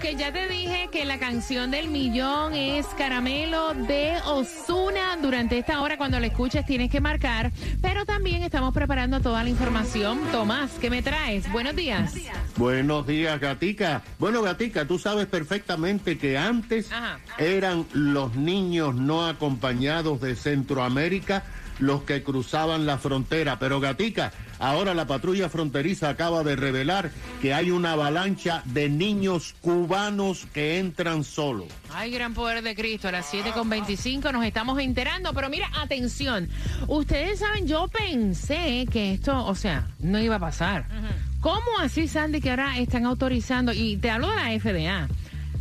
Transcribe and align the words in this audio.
que 0.00 0.16
ya 0.16 0.32
te 0.32 0.48
dije 0.48 0.88
que 0.90 1.04
la 1.04 1.18
canción 1.18 1.70
del 1.70 1.88
millón 1.88 2.54
es 2.54 2.86
Caramelo 2.96 3.74
de 3.74 4.14
Osuna. 4.24 5.18
Durante 5.20 5.58
esta 5.58 5.82
hora, 5.82 5.98
cuando 5.98 6.18
la 6.18 6.26
escuches, 6.26 6.64
tienes 6.64 6.90
que 6.90 7.00
marcar. 7.00 7.52
Pero 7.82 8.06
también 8.06 8.42
estamos 8.42 8.72
preparando 8.72 9.20
toda 9.20 9.44
la 9.44 9.50
información. 9.50 10.18
Tomás, 10.32 10.70
¿qué 10.80 10.88
me 10.88 11.02
traes? 11.02 11.50
Buenos 11.52 11.76
días. 11.76 12.14
Buenos 12.56 13.06
días, 13.06 13.38
Gatica. 13.38 14.02
Bueno, 14.18 14.40
Gatica, 14.40 14.86
tú 14.86 14.98
sabes 14.98 15.26
perfectamente 15.26 16.16
que 16.16 16.38
antes 16.38 16.90
Ajá. 16.90 17.20
eran 17.36 17.84
los 17.92 18.34
niños 18.36 18.94
no 18.94 19.26
acompañados 19.26 20.20
de 20.22 20.34
Centroamérica 20.34 21.44
los 21.80 22.02
que 22.02 22.22
cruzaban 22.22 22.86
la 22.86 22.98
frontera. 22.98 23.58
Pero, 23.58 23.80
Gatica, 23.80 24.32
ahora 24.58 24.94
la 24.94 25.06
patrulla 25.06 25.48
fronteriza 25.48 26.08
acaba 26.08 26.44
de 26.44 26.56
revelar 26.56 27.10
que 27.42 27.54
hay 27.54 27.70
una 27.70 27.92
avalancha 27.92 28.62
de 28.66 28.88
niños 28.88 29.54
cubanos 29.60 30.46
que 30.52 30.78
entran 30.78 31.24
solos. 31.24 31.68
Ay, 31.92 32.10
gran 32.10 32.34
poder 32.34 32.62
de 32.62 32.74
Cristo. 32.74 33.08
A 33.08 33.12
las 33.12 33.32
7.25 33.32 34.32
nos 34.32 34.44
estamos 34.44 34.78
enterando. 34.78 35.32
Pero 35.32 35.48
mira, 35.50 35.70
atención. 35.80 36.48
Ustedes 36.86 37.40
saben, 37.40 37.66
yo 37.66 37.88
pensé 37.88 38.86
que 38.90 39.14
esto, 39.14 39.44
o 39.44 39.54
sea, 39.54 39.88
no 39.98 40.20
iba 40.20 40.36
a 40.36 40.40
pasar. 40.40 40.86
¿Cómo 41.40 41.78
así, 41.80 42.06
Sandy, 42.06 42.40
que 42.40 42.50
ahora 42.50 42.78
están 42.78 43.06
autorizando? 43.06 43.72
Y 43.72 43.96
te 43.96 44.10
hablo 44.10 44.28
de 44.28 44.36
la 44.36 44.60
FDA. 44.60 45.08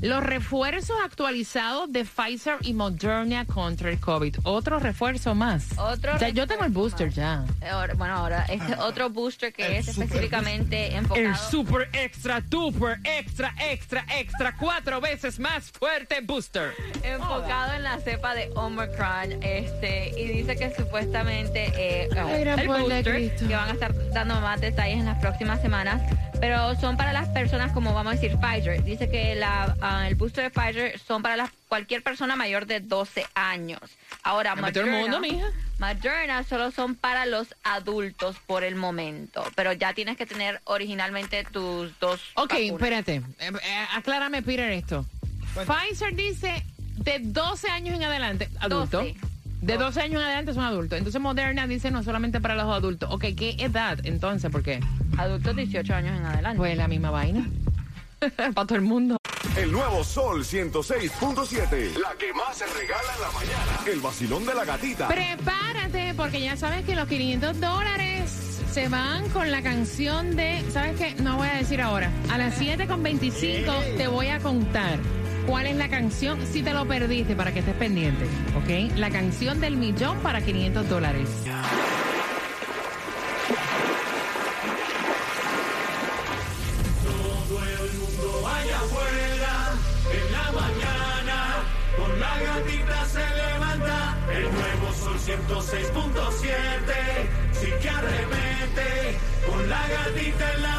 Los 0.02 0.24
refuerzos 0.24 0.96
actualizados 1.04 1.92
de 1.92 2.06
Pfizer 2.06 2.56
y 2.62 2.74
Moderna 2.74 3.44
contra 3.46 3.90
el 3.90 4.00
COVID. 4.00 4.38
Otro 4.44 4.80
refuerzo 4.80 5.36
más. 5.36 5.78
Otro 5.78 6.16
O 6.16 6.20
sea, 6.20 6.30
yo 6.30 6.48
tengo 6.48 6.64
el 6.64 6.72
booster 6.72 7.08
más. 7.08 7.16
ya. 7.16 7.46
Ahora- 7.70 7.94
bueno, 7.96 8.14
ahora 8.16 8.46
este 8.46 8.76
otro 8.76 9.10
booster 9.10 9.52
que 9.52 9.78
es 9.78 9.90
específicamente 9.90 10.88
El 10.88 10.94
enfocado. 11.00 11.36
super 11.52 11.90
extra, 11.94 12.40
duper, 12.40 13.00
extra, 13.04 13.54
extra, 13.60 14.06
extra, 14.18 14.56
cuatro 14.58 15.02
veces 15.02 15.38
más 15.38 15.70
fuerte 15.72 16.22
booster. 16.22 16.72
enfocado 17.04 17.74
en 17.74 17.84
la 17.84 17.98
cepa 18.00 18.34
de 18.36 18.50
Omicron, 18.56 19.44
este, 19.44 20.14
y 20.18 20.28
dice 20.30 20.56
que 20.56 20.74
supuestamente 20.76 21.74
eh, 21.76 22.10
Ay, 22.18 22.44
el 22.44 22.68
booster, 22.68 23.36
que 23.38 23.56
van 23.56 23.70
a 23.70 23.74
estar 23.74 23.94
dando 24.14 24.40
más 24.40 24.62
detalles 24.62 25.00
en 25.00 25.06
las 25.08 25.20
próximas 25.20 25.62
semanas, 25.62 26.02
pero 26.40 26.76
son 26.80 26.98
para 26.98 27.14
las 27.14 27.28
personas 27.30 27.72
como 27.72 27.94
vamos 27.94 28.14
a 28.14 28.16
decir 28.16 28.38
Pfizer. 28.38 28.84
Dice 28.84 29.10
que 29.10 29.36
la, 29.36 29.76
ah, 29.82 30.08
el 30.08 30.16
booster 30.16 30.46
de 30.46 30.50
Pfizer 30.50 31.00
son 31.00 31.22
para 31.22 31.36
las, 31.36 31.52
cualquier 31.68 32.02
persona 32.02 32.36
mayor 32.36 32.66
de 32.66 32.80
12 32.80 33.26
años. 33.36 33.82
Ahora, 34.24 34.56
mundo, 34.56 35.20
mija. 35.20 35.48
Moderna 35.80 36.44
solo 36.44 36.72
son 36.72 36.96
para 36.96 37.26
los 37.26 37.56
adultos 37.64 38.36
por 38.46 38.64
el 38.64 38.76
momento, 38.76 39.44
pero 39.56 39.72
ya 39.72 39.94
tienes 39.94 40.18
que 40.18 40.26
tener 40.26 40.60
originalmente 40.66 41.46
tus 41.46 41.98
dos. 42.00 42.20
Ok, 42.36 42.52
vacunas. 42.52 42.72
espérate. 42.72 43.16
Eh, 43.16 43.52
eh, 43.64 43.86
aclárame, 43.96 44.42
Peter, 44.42 44.70
esto. 44.72 45.06
Pfizer 45.54 46.14
dice 46.16 46.66
de 46.98 47.20
12 47.20 47.70
años 47.70 47.96
en 47.96 48.04
adelante, 48.04 48.50
adulto. 48.60 49.00
12. 49.00 49.16
De 49.62 49.78
12 49.78 50.02
años 50.02 50.22
en 50.22 50.28
adelante 50.28 50.54
son 50.54 50.64
adultos. 50.64 50.98
Entonces 50.98 51.22
Moderna 51.22 51.68
dice 51.68 51.92
no 51.92 52.04
solamente 52.04 52.40
para 52.40 52.56
los 52.56 52.66
adultos. 52.66 53.10
Ok, 53.12 53.26
¿qué 53.36 53.56
edad 53.60 54.00
entonces? 54.04 54.50
¿Por 54.52 54.64
qué? 54.64 54.80
Adultos 55.18 55.56
18 55.56 55.94
años 55.94 56.18
en 56.18 56.26
adelante. 56.26 56.58
Pues 56.58 56.78
la 56.78 56.88
misma 56.88 57.12
vaina. 57.12 57.48
para 58.36 58.54
todo 58.54 58.76
el 58.76 58.82
mundo. 58.82 59.18
El 59.58 59.72
nuevo 59.72 60.04
Sol 60.04 60.44
106.7. 60.44 61.98
La 61.98 62.14
que 62.18 62.34
más 62.34 62.58
se 62.58 62.66
regala 62.66 63.14
en 63.16 63.22
la 63.22 63.32
mañana. 63.32 63.80
El 63.86 64.00
vacilón 64.00 64.46
de 64.46 64.54
la 64.54 64.66
gatita. 64.66 65.08
Prepárate, 65.08 66.14
porque 66.16 66.42
ya 66.42 66.56
sabes 66.56 66.86
que 66.86 66.96
los 66.96 67.08
500 67.08 67.60
dólares 67.60 68.32
se 68.72 68.88
van 68.88 69.28
con 69.30 69.52
la 69.52 69.62
canción 69.62 70.36
de. 70.36 70.64
¿Sabes 70.72 70.98
qué? 70.98 71.16
No 71.22 71.38
voy 71.38 71.50
a 71.50 71.56
decir 71.56 71.82
ahora. 71.82 72.12
A 72.32 72.38
las 72.38 72.60
7.25 72.60 73.98
te 73.98 74.08
voy 74.08 74.28
a 74.28 74.40
contar 74.40 75.00
cuál 75.50 75.66
es 75.66 75.76
la 75.76 75.90
canción. 75.90 76.40
Si 76.46 76.62
te 76.62 76.74
lo 76.74 76.86
perdiste, 76.86 77.36
para 77.36 77.52
que 77.52 77.60
estés 77.60 77.74
pendiente, 77.76 78.26
¿ok? 78.56 78.96
La 78.98 79.10
canción 79.10 79.60
del 79.60 79.78
millón 79.78 80.20
para 80.20 80.42
500 80.42 80.88
dólares. 80.88 81.28
En 90.12 90.32
la 90.32 90.52
mañana, 90.52 91.64
con 91.98 92.20
la 92.20 92.40
gatita 92.40 93.06
se 93.06 93.20
levanta. 93.20 94.18
El 94.32 94.44
nuevo 94.44 94.94
sol 94.94 95.18
106.7. 95.20 96.50
Sí 97.54 97.68
que 97.82 97.90
arremete. 97.90 99.18
Con 99.48 99.70
la 99.70 99.88
gatita 99.88 100.54
en 100.54 100.62
la 100.62 100.79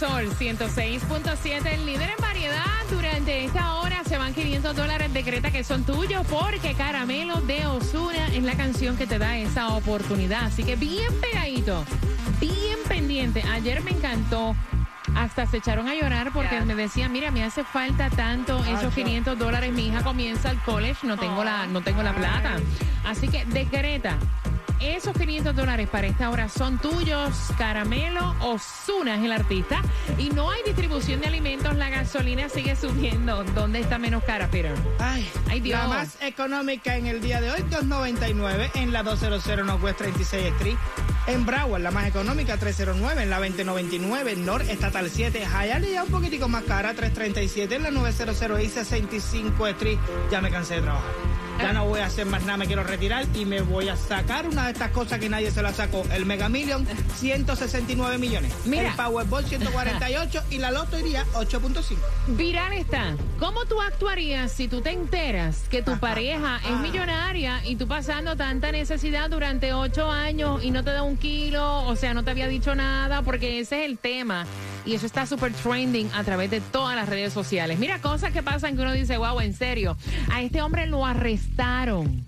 sol 0.00 0.30
106.7, 0.30 1.66
el 1.74 1.84
líder 1.84 2.08
en 2.08 2.22
variedad. 2.22 2.64
Durante 2.90 3.44
esta 3.44 3.74
hora 3.74 4.02
se 4.02 4.16
van 4.16 4.32
500 4.32 4.74
dólares. 4.74 5.12
Decreta 5.12 5.50
que 5.50 5.62
son 5.62 5.84
tuyos 5.84 6.26
porque 6.26 6.72
Caramelo 6.72 7.42
de 7.42 7.66
Osuna 7.66 8.28
es 8.28 8.42
la 8.42 8.54
canción 8.54 8.96
que 8.96 9.06
te 9.06 9.18
da 9.18 9.36
esa 9.36 9.68
oportunidad. 9.74 10.44
Así 10.44 10.64
que 10.64 10.76
bien 10.76 11.12
pegadito, 11.20 11.84
bien 12.40 12.78
pendiente. 12.88 13.42
Ayer 13.52 13.82
me 13.82 13.90
encantó. 13.90 14.56
Hasta 15.14 15.44
se 15.44 15.58
echaron 15.58 15.86
a 15.86 15.94
llorar 15.94 16.32
porque 16.32 16.58
me 16.62 16.74
decían, 16.74 17.12
mira, 17.12 17.30
me 17.30 17.44
hace 17.44 17.62
falta 17.62 18.08
tanto 18.08 18.64
esos 18.64 18.94
500 18.94 19.38
dólares. 19.38 19.70
Mi 19.70 19.88
hija 19.88 20.02
comienza 20.02 20.50
el 20.50 20.58
college, 20.60 21.06
no 21.06 21.18
tengo 21.18 21.44
la, 21.44 21.66
no 21.66 21.82
tengo 21.82 22.02
la 22.02 22.14
plata. 22.14 22.56
Así 23.04 23.28
que 23.28 23.44
decreta 23.44 24.16
esos 24.80 25.16
500 25.16 25.54
dólares 25.54 25.88
para 25.88 26.06
esta 26.06 26.30
hora 26.30 26.48
son 26.48 26.78
tuyos. 26.78 27.34
Caramelo 27.58 28.34
Osuna 28.40 29.16
es 29.16 29.24
el 29.24 29.32
artista. 29.32 29.82
Y 30.18 30.30
no 30.30 30.50
hay 30.50 30.62
distribución 30.64 31.20
de 31.20 31.26
alimentos. 31.26 31.74
La 31.76 31.90
gasolina 31.90 32.48
sigue 32.48 32.76
subiendo. 32.76 33.44
¿Dónde 33.54 33.80
está 33.80 33.98
menos 33.98 34.24
cara, 34.24 34.48
Peter? 34.50 34.74
Ay, 34.98 35.28
Ay, 35.48 35.60
Dios. 35.60 35.80
La 35.80 35.88
más 35.88 36.16
económica 36.22 36.96
en 36.96 37.06
el 37.06 37.20
día 37.20 37.40
de 37.40 37.50
hoy, 37.50 37.60
2.99 37.70 38.70
en 38.74 38.92
la 38.92 39.02
200 39.02 39.64
Northwest 39.64 39.98
36 39.98 40.46
Street. 40.54 40.76
En 41.26 41.44
Broward, 41.46 41.82
la 41.82 41.90
más 41.90 42.06
económica, 42.06 42.56
309 42.56 43.22
en 43.22 43.30
la 43.30 43.38
2099 43.38 44.36
North 44.36 44.68
Estatal 44.68 45.10
7. 45.10 45.46
Hialeah 45.46 45.92
ya 45.92 46.02
un 46.02 46.10
poquitico 46.10 46.48
más 46.48 46.64
cara, 46.64 46.94
337 46.94 47.76
en 47.76 47.82
la 47.82 47.90
900 47.90 48.36
y 48.62 48.68
65 48.68 49.66
Street. 49.68 49.98
Ya 50.30 50.40
me 50.40 50.50
cansé 50.50 50.76
de 50.76 50.82
trabajar. 50.82 51.10
Ya 51.62 51.72
no 51.72 51.86
voy 51.86 52.00
a 52.00 52.06
hacer 52.06 52.26
más 52.26 52.42
nada, 52.42 52.56
me 52.56 52.66
quiero 52.66 52.82
retirar 52.82 53.26
y 53.34 53.44
me 53.44 53.60
voy 53.60 53.88
a 53.88 53.96
sacar 53.96 54.48
una 54.48 54.66
de 54.66 54.72
estas 54.72 54.90
cosas 54.90 55.18
que 55.18 55.28
nadie 55.28 55.50
se 55.50 55.62
la 55.62 55.72
sacó. 55.72 56.04
El 56.12 56.26
Mega 56.26 56.48
Million, 56.48 56.86
169 57.16 58.18
millones. 58.18 58.52
Mira. 58.64 58.90
El 58.90 58.94
Powerball, 58.94 59.44
148 59.44 60.42
y 60.50 60.58
la 60.58 60.70
Loto 60.70 60.98
iría 60.98 61.24
8.5. 61.34 61.96
Viral 62.28 62.72
está. 62.72 63.16
¿Cómo 63.38 63.64
tú 63.66 63.80
actuarías 63.80 64.52
si 64.52 64.68
tú 64.68 64.80
te 64.80 64.90
enteras 64.90 65.64
que 65.70 65.82
tu 65.82 65.98
pareja 65.98 66.60
es 66.64 66.78
millonaria 66.80 67.60
y 67.64 67.76
tú 67.76 67.86
pasando 67.86 68.36
tanta 68.36 68.72
necesidad 68.72 69.30
durante 69.30 69.72
ocho 69.72 70.10
años 70.10 70.62
y 70.64 70.70
no 70.70 70.84
te 70.84 70.90
da 70.92 71.02
un 71.02 71.16
kilo? 71.16 71.84
O 71.86 71.96
sea, 71.96 72.14
no 72.14 72.24
te 72.24 72.30
había 72.30 72.48
dicho 72.48 72.74
nada 72.74 73.22
porque 73.22 73.60
ese 73.60 73.84
es 73.84 73.90
el 73.90 73.98
tema. 73.98 74.46
Y 74.90 74.94
eso 74.96 75.06
está 75.06 75.24
súper 75.24 75.52
trending 75.52 76.10
a 76.14 76.24
través 76.24 76.50
de 76.50 76.60
todas 76.60 76.96
las 76.96 77.08
redes 77.08 77.32
sociales. 77.32 77.78
Mira, 77.78 78.00
cosas 78.00 78.32
que 78.32 78.42
pasan 78.42 78.74
que 78.74 78.82
uno 78.82 78.92
dice, 78.92 79.18
wow, 79.18 79.38
en 79.40 79.54
serio. 79.54 79.96
A 80.32 80.42
este 80.42 80.62
hombre 80.62 80.88
lo 80.88 81.06
arrestaron. 81.06 82.24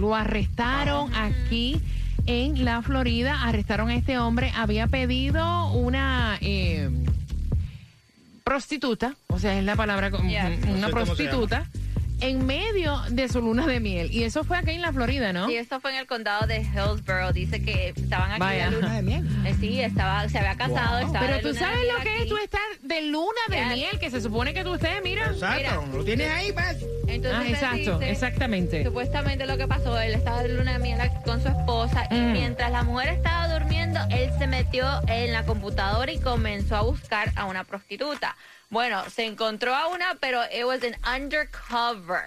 Lo 0.00 0.14
arrestaron 0.14 1.14
aquí 1.14 1.78
en 2.24 2.64
la 2.64 2.80
Florida. 2.80 3.42
Arrestaron 3.42 3.90
a 3.90 3.94
este 3.94 4.18
hombre. 4.18 4.54
Había 4.56 4.86
pedido 4.86 5.70
una... 5.72 6.38
eh, 6.40 6.88
prostituta, 8.42 9.14
o 9.28 9.38
sea, 9.38 9.58
es 9.58 9.64
la 9.64 9.76
palabra, 9.76 10.08
No 10.10 10.18
una 10.18 10.86
sé 10.86 10.92
prostituta, 10.92 11.66
en 12.22 12.46
medio 12.46 13.00
de 13.10 13.28
su 13.28 13.40
luna 13.40 13.66
de 13.66 13.80
miel. 13.80 14.10
Y 14.12 14.22
eso 14.24 14.44
fue 14.44 14.56
aquí 14.56 14.70
en 14.70 14.80
la 14.82 14.92
Florida, 14.92 15.32
¿no? 15.32 15.48
Sí, 15.48 15.56
esto 15.56 15.80
fue 15.80 15.92
en 15.92 15.98
el 15.98 16.06
condado 16.06 16.46
de 16.46 16.60
Hillsborough. 16.60 17.32
Dice 17.32 17.62
que 17.62 17.88
estaban 17.96 18.30
aquí 18.30 18.40
Vaya. 18.40 18.70
de 18.70 18.76
Luna 18.76 18.94
de 18.96 19.02
miel. 19.02 19.28
Eh, 19.46 19.54
sí, 19.60 19.80
estaba, 19.80 20.28
se 20.28 20.38
había 20.38 20.56
casado, 20.56 20.98
Wow. 20.98 21.06
estaba 21.06 21.26
Pero 21.26 21.36
de 21.36 21.42
tú 21.42 21.48
luna 21.48 21.60
sabes 21.60 21.80
lo 21.96 22.02
que 22.04 22.22
es 22.22 22.28
tú 22.28 22.36
estar 22.38 22.60
de 22.82 23.02
luna 23.02 23.40
de 23.48 23.64
miel, 23.74 23.98
que 23.98 24.10
se 24.10 24.20
supone 24.20 24.54
que 24.54 24.62
tú 24.64 24.74
estés, 24.74 25.02
mira. 25.02 25.26
Exacto, 25.26 25.84
lo 25.92 26.04
tienes 26.04 26.30
ahí, 26.30 26.52
pues. 26.52 26.76
Entonces 27.12 27.40
Ah, 27.40 27.48
exacto, 27.50 27.98
dice- 27.98 28.10
exactamente. 28.10 28.84
Supuestamente 28.84 29.46
lo 29.46 29.56
que 29.56 29.66
pasó, 29.68 30.00
él 30.00 30.14
estaba 30.14 30.42
de 30.42 30.48
luna 30.50 30.72
de 30.74 30.78
miel 30.78 30.98
con 31.24 31.42
su 31.42 31.48
esposa 31.48 32.06
y 32.10 32.14
Mm. 32.14 32.32
mientras 32.32 32.70
la 32.72 32.82
mujer 32.82 33.10
estaba 33.10 33.48
durmiendo, 33.52 34.00
él 34.10 34.30
se 34.38 34.46
metió 34.46 34.86
en 35.08 35.32
la 35.32 35.44
computadora 35.44 36.10
y 36.10 36.18
comenzó 36.18 36.76
a 36.76 36.82
buscar 36.82 37.32
a 37.36 37.44
una 37.44 37.64
prostituta. 37.64 38.36
Bueno, 38.70 39.02
se 39.10 39.26
encontró 39.26 39.74
a 39.74 39.88
una, 39.88 40.16
pero 40.20 40.40
it 40.44 40.64
was 40.64 40.80
an 40.82 40.96
undercover. 41.14 42.22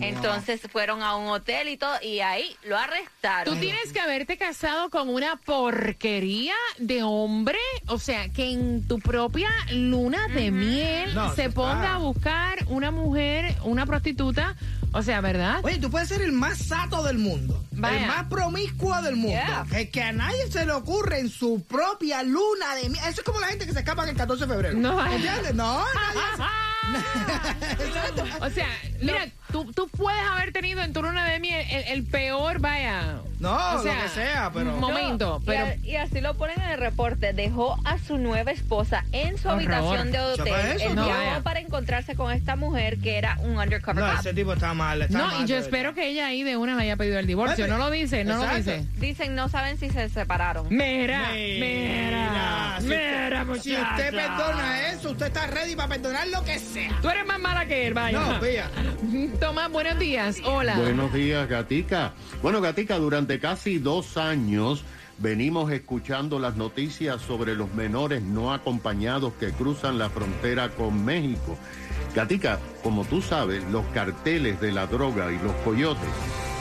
Entonces 0.00 0.60
fueron 0.72 1.02
a 1.02 1.16
un 1.16 1.28
hotel 1.28 1.68
y 1.68 1.76
todo, 1.76 1.92
y 2.02 2.20
ahí 2.20 2.56
lo 2.64 2.78
arrestaron. 2.78 3.52
Tú 3.54 3.60
tienes 3.60 3.92
que 3.92 4.00
haberte 4.00 4.36
casado 4.38 4.88
con 4.90 5.08
una 5.08 5.36
porquería 5.36 6.54
de 6.78 7.02
hombre, 7.02 7.58
o 7.86 7.98
sea, 7.98 8.28
que 8.30 8.50
en 8.52 8.86
tu 8.86 8.98
propia 8.98 9.50
luna 9.72 10.28
de 10.28 10.50
miel 10.50 11.14
No, 11.14 11.34
se 11.34 11.50
ponga 11.50 11.74
está. 11.82 11.94
a 11.94 11.98
buscar 11.98 12.58
una 12.68 12.90
mujer, 12.90 13.56
una 13.64 13.84
prostituta, 13.84 14.56
o 14.92 15.02
sea, 15.02 15.20
¿verdad? 15.20 15.60
Oye, 15.64 15.78
tú 15.78 15.90
puedes 15.90 16.08
ser 16.08 16.22
el 16.22 16.32
más 16.32 16.58
sato 16.58 17.02
del 17.02 17.18
mundo, 17.18 17.62
Vaya. 17.72 18.00
el 18.00 18.06
más 18.06 18.24
promiscuo 18.28 19.00
del 19.02 19.16
mundo, 19.16 19.30
Yeah. 19.30 19.66
que, 19.70 19.90
que 19.90 20.02
a 20.02 20.12
nadie 20.12 20.50
se 20.50 20.64
le 20.66 20.72
ocurre 20.72 21.20
en 21.20 21.28
su 21.28 21.62
propia 21.64 22.22
luna 22.22 22.74
de 22.76 22.88
miel. 22.88 23.04
Eso 23.06 23.20
es 23.20 23.22
como 23.22 23.38
la 23.40 23.48
gente 23.48 23.66
que 23.66 23.72
se 23.72 23.80
escapa 23.80 24.08
el 24.08 24.16
14 24.16 24.46
de 24.46 24.52
febrero. 24.52 24.78
No. 24.78 25.04
¿Entiendes? 25.06 25.54
No, 25.54 25.84
nadie 25.94 26.20
Exacto. 27.86 28.24
O 28.40 28.50
sea, 28.50 28.66
mira, 29.00 29.28
tú, 29.50 29.72
tú 29.72 29.88
puedes 29.88 30.20
haber 30.32 30.52
tenido 30.52 30.82
en 30.82 30.92
tu 30.92 31.02
luna 31.02 31.24
de 31.26 31.40
miel 31.40 31.66
el, 31.70 31.84
el 31.98 32.04
peor, 32.04 32.60
vaya. 32.60 33.16
No, 33.38 33.56
o 33.56 33.74
lo 33.76 33.82
que 33.82 34.08
sea, 34.14 34.50
pero- 34.52 34.74
un 34.74 34.80
momento, 34.80 35.38
Y 35.42 35.46
pero 35.46 35.64
a- 35.66 35.74
Y, 35.76 35.96
así 35.96 36.20
lo 36.20 36.34
ponen 36.34 36.60
en 36.60 36.70
el 36.70 36.78
reporte. 36.78 37.32
Dejó 37.32 37.78
a 37.84 37.98
su 37.98 38.18
nueva 38.18 38.50
esposa 38.50 39.04
en 39.12 39.38
su 39.38 39.48
Horror. 39.48 39.60
habitación 39.72 40.12
de 40.12 40.18
¿Sepa 40.18 40.42
hotel. 40.42 40.76
eso? 40.76 40.88
Él 40.90 40.94
No, 40.94 41.04
viajó 41.06 41.20
vaya. 41.20 41.40
para 41.42 41.60
encontrarse 41.60 42.14
con 42.16 42.32
esta 42.32 42.56
mujer 42.56 42.98
que 42.98 43.16
era 43.16 43.38
un 43.40 43.56
undercover 43.58 44.04
No, 44.04 44.10
cop. 44.10 44.20
ese 44.20 44.34
tipo 44.34 44.52
está 44.52 44.74
mal. 44.74 45.02
Está 45.02 45.18
no, 45.18 45.26
mal, 45.28 45.42
y 45.44 45.46
yo 45.46 45.56
espero 45.56 45.94
que 45.94 46.08
ella 46.08 46.26
ahí 46.26 46.42
de 46.42 46.56
una 46.58 46.74
le 46.76 46.82
haya 46.82 46.96
pedido 46.96 47.18
el 47.18 47.26
divorcio. 47.26 47.64
Vete. 47.64 47.68
No 47.70 47.78
lo 47.78 47.90
dice, 47.90 48.24
no 48.24 48.36
lo 48.44 48.54
dice. 48.54 48.84
Dicen, 48.98 49.34
no 49.34 49.48
saben 49.48 49.78
si 49.78 49.88
se 49.90 50.08
separaron. 50.10 50.66
Mira, 50.68 51.30
mira, 51.32 52.76
si 52.80 52.86
mira, 52.86 53.44
usted, 53.48 53.62
si 53.62 53.76
usted 53.76 54.10
perdona 54.14 54.88
eso, 54.90 55.10
usted 55.12 55.26
está 55.26 55.46
ready 55.46 55.74
para 55.76 55.88
perdonar 55.88 56.26
lo 56.28 56.44
que 56.44 56.58
sea. 56.58 56.98
Tú 57.00 57.08
eres 57.08 57.24
más 57.26 57.38
mala 57.40 57.64
que 57.66 57.86
él, 57.86 57.94
vaya. 57.94 58.18
No, 58.20 58.38
pilla. 58.40 58.70
Tomás, 59.40 59.72
buenos 59.72 59.98
días. 59.98 60.36
Hola. 60.44 60.76
Buenos 60.76 61.12
días, 61.14 61.48
Gatica. 61.48 62.12
Bueno, 62.42 62.60
Gatica, 62.60 62.98
durante 62.98 63.40
casi 63.40 63.78
dos 63.78 64.18
años 64.18 64.84
venimos 65.16 65.72
escuchando 65.72 66.38
las 66.38 66.56
noticias 66.56 67.22
sobre 67.22 67.54
los 67.54 67.72
menores 67.72 68.22
no 68.22 68.52
acompañados 68.52 69.32
que 69.40 69.50
cruzan 69.50 69.98
la 69.98 70.10
frontera 70.10 70.68
con 70.70 71.04
México. 71.04 71.56
Gatica, 72.14 72.58
como 72.82 73.04
tú 73.06 73.22
sabes, 73.22 73.64
los 73.70 73.84
carteles 73.94 74.60
de 74.60 74.72
la 74.72 74.86
droga 74.86 75.32
y 75.32 75.38
los 75.38 75.54
coyotes, 75.64 76.10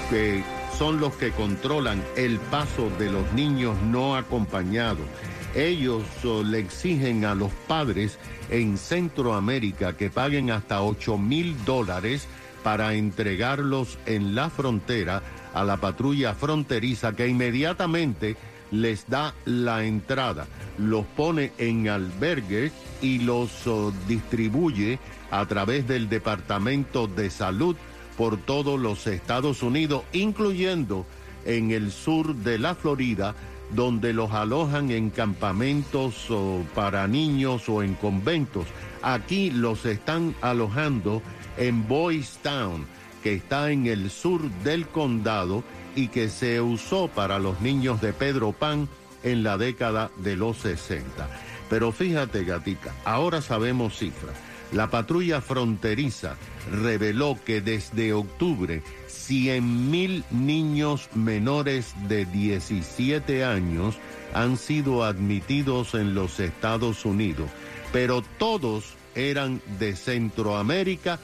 que 0.09 0.41
son 0.77 1.01
los 1.01 1.13
que 1.15 1.31
controlan 1.31 2.01
el 2.15 2.39
paso 2.39 2.89
de 2.97 3.11
los 3.11 3.29
niños 3.33 3.77
no 3.81 4.15
acompañados. 4.15 5.05
Ellos 5.53 6.03
oh, 6.23 6.43
le 6.43 6.59
exigen 6.59 7.25
a 7.25 7.35
los 7.35 7.51
padres 7.67 8.19
en 8.49 8.77
Centroamérica 8.77 9.97
que 9.97 10.09
paguen 10.09 10.51
hasta 10.51 10.81
8 10.81 11.17
mil 11.17 11.65
dólares 11.65 12.27
para 12.63 12.93
entregarlos 12.93 13.97
en 14.05 14.35
la 14.35 14.49
frontera 14.49 15.21
a 15.53 15.63
la 15.63 15.77
patrulla 15.77 16.33
fronteriza 16.33 17.15
que 17.15 17.27
inmediatamente 17.27 18.35
les 18.71 19.07
da 19.09 19.33
la 19.45 19.83
entrada, 19.83 20.47
los 20.77 21.05
pone 21.05 21.51
en 21.57 21.89
albergues 21.89 22.71
y 23.01 23.19
los 23.19 23.65
oh, 23.67 23.91
distribuye 24.07 24.99
a 25.31 25.45
través 25.45 25.87
del 25.87 26.09
Departamento 26.09 27.07
de 27.07 27.29
Salud 27.29 27.75
por 28.17 28.37
todos 28.37 28.79
los 28.79 29.07
Estados 29.07 29.63
Unidos, 29.63 30.03
incluyendo 30.11 31.05
en 31.45 31.71
el 31.71 31.91
sur 31.91 32.35
de 32.35 32.59
la 32.59 32.75
Florida, 32.75 33.33
donde 33.71 34.13
los 34.13 34.31
alojan 34.31 34.91
en 34.91 35.09
campamentos 35.09 36.29
oh, 36.29 36.63
para 36.75 37.07
niños 37.07 37.69
o 37.69 37.81
en 37.81 37.95
conventos. 37.95 38.65
Aquí 39.01 39.49
los 39.51 39.85
están 39.85 40.35
alojando 40.41 41.21
en 41.57 41.87
Boys 41.87 42.39
Town, 42.41 42.85
que 43.23 43.33
está 43.33 43.71
en 43.71 43.87
el 43.87 44.09
sur 44.09 44.49
del 44.63 44.87
condado 44.87 45.63
y 45.95 46.07
que 46.07 46.29
se 46.29 46.61
usó 46.61 47.07
para 47.07 47.39
los 47.39 47.59
niños 47.61 48.01
de 48.01 48.13
Pedro 48.13 48.51
Pan 48.51 48.87
en 49.23 49.43
la 49.43 49.57
década 49.57 50.11
de 50.17 50.35
los 50.35 50.57
60. 50.57 51.29
Pero 51.69 51.91
fíjate, 51.91 52.43
gatica, 52.43 52.93
ahora 53.05 53.41
sabemos 53.41 53.97
cifras. 53.97 54.35
La 54.71 54.89
patrulla 54.89 55.41
fronteriza 55.41 56.35
reveló 56.71 57.37
que 57.43 57.59
desde 57.59 58.13
octubre 58.13 58.83
100 59.07 59.89
mil 59.89 60.23
niños 60.29 61.09
menores 61.15 61.93
de 62.07 62.25
17 62.25 63.43
años 63.43 63.95
han 64.33 64.57
sido 64.57 65.03
admitidos 65.03 65.95
en 65.95 66.13
los 66.13 66.39
Estados 66.39 67.05
Unidos, 67.05 67.49
pero 67.91 68.23
todos 68.37 68.93
eran 69.15 69.59
de 69.79 69.95
Centroamérica 69.95 71.19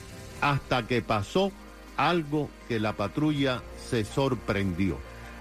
hasta 0.45 0.85
que 0.85 1.01
pasó 1.01 1.51
algo 1.97 2.51
que 2.67 2.79
la 2.79 2.93
patrulla 2.93 3.63
se 3.89 4.05
sorprendió. 4.05 4.99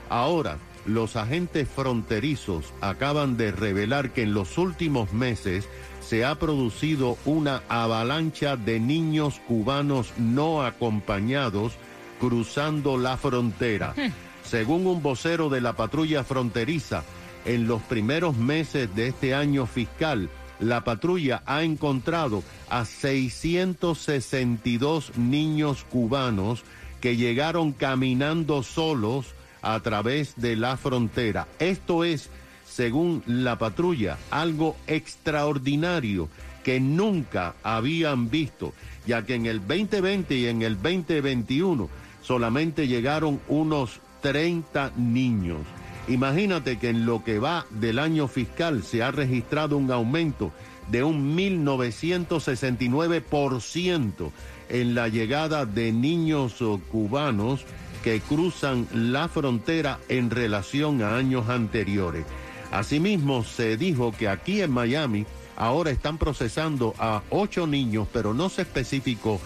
Ahora, 0.08 0.56
los 0.86 1.16
agentes 1.16 1.68
fronterizos 1.68 2.72
acaban 2.80 3.36
de 3.36 3.52
revelar 3.52 4.12
que 4.12 4.22
en 4.22 4.32
los 4.32 4.56
últimos 4.56 5.12
meses 5.12 5.68
se 6.00 6.24
ha 6.24 6.36
producido 6.36 7.18
una 7.26 7.62
avalancha 7.68 8.56
de 8.56 8.80
niños 8.80 9.42
cubanos 9.46 10.14
no 10.16 10.64
acompañados 10.64 11.74
cruzando 12.18 12.96
la 12.96 13.18
frontera. 13.18 13.94
Según 14.42 14.86
un 14.86 15.02
vocero 15.02 15.50
de 15.50 15.60
la 15.60 15.74
patrulla 15.74 16.24
fronteriza, 16.24 17.04
en 17.44 17.68
los 17.68 17.82
primeros 17.82 18.38
meses 18.38 18.94
de 18.94 19.08
este 19.08 19.34
año 19.34 19.66
fiscal, 19.66 20.30
la 20.60 20.84
patrulla 20.84 21.42
ha 21.46 21.62
encontrado 21.62 22.44
a 22.68 22.84
662 22.84 25.16
niños 25.16 25.86
cubanos 25.90 26.62
que 27.00 27.16
llegaron 27.16 27.72
caminando 27.72 28.62
solos 28.62 29.34
a 29.62 29.80
través 29.80 30.34
de 30.36 30.56
la 30.56 30.76
frontera. 30.76 31.48
Esto 31.58 32.04
es, 32.04 32.28
según 32.66 33.22
la 33.26 33.58
patrulla, 33.58 34.18
algo 34.30 34.76
extraordinario 34.86 36.28
que 36.62 36.78
nunca 36.80 37.54
habían 37.62 38.28
visto, 38.30 38.74
ya 39.06 39.24
que 39.24 39.34
en 39.34 39.46
el 39.46 39.60
2020 39.60 40.34
y 40.34 40.46
en 40.46 40.60
el 40.62 40.80
2021 40.80 41.88
solamente 42.22 42.88
llegaron 42.88 43.40
unos 43.48 44.00
30 44.22 44.92
niños. 44.96 45.60
Imagínate 46.08 46.78
que 46.78 46.90
en 46.90 47.06
lo 47.06 47.24
que 47.24 47.38
va 47.38 47.64
del 47.70 47.98
año 47.98 48.28
fiscal 48.28 48.82
se 48.82 49.02
ha 49.02 49.10
registrado 49.10 49.78
un 49.78 49.90
aumento 49.90 50.52
de 50.90 51.02
un 51.02 51.34
1969% 51.34 54.30
en 54.68 54.94
la 54.94 55.08
llegada 55.08 55.64
de 55.64 55.92
niños 55.92 56.56
cubanos 56.90 57.64
que 58.02 58.20
cruzan 58.20 58.86
la 58.92 59.28
frontera 59.28 59.98
en 60.10 60.28
relación 60.28 61.02
a 61.02 61.16
años 61.16 61.48
anteriores. 61.48 62.26
Asimismo, 62.70 63.42
se 63.44 63.78
dijo 63.78 64.12
que 64.12 64.28
aquí 64.28 64.60
en 64.60 64.72
Miami 64.72 65.24
ahora 65.56 65.90
están 65.90 66.18
procesando 66.18 66.94
a 66.98 67.22
ocho 67.30 67.66
niños, 67.66 68.08
pero 68.12 68.34
no 68.34 68.50
se 68.50 68.60
especificó 68.62 69.40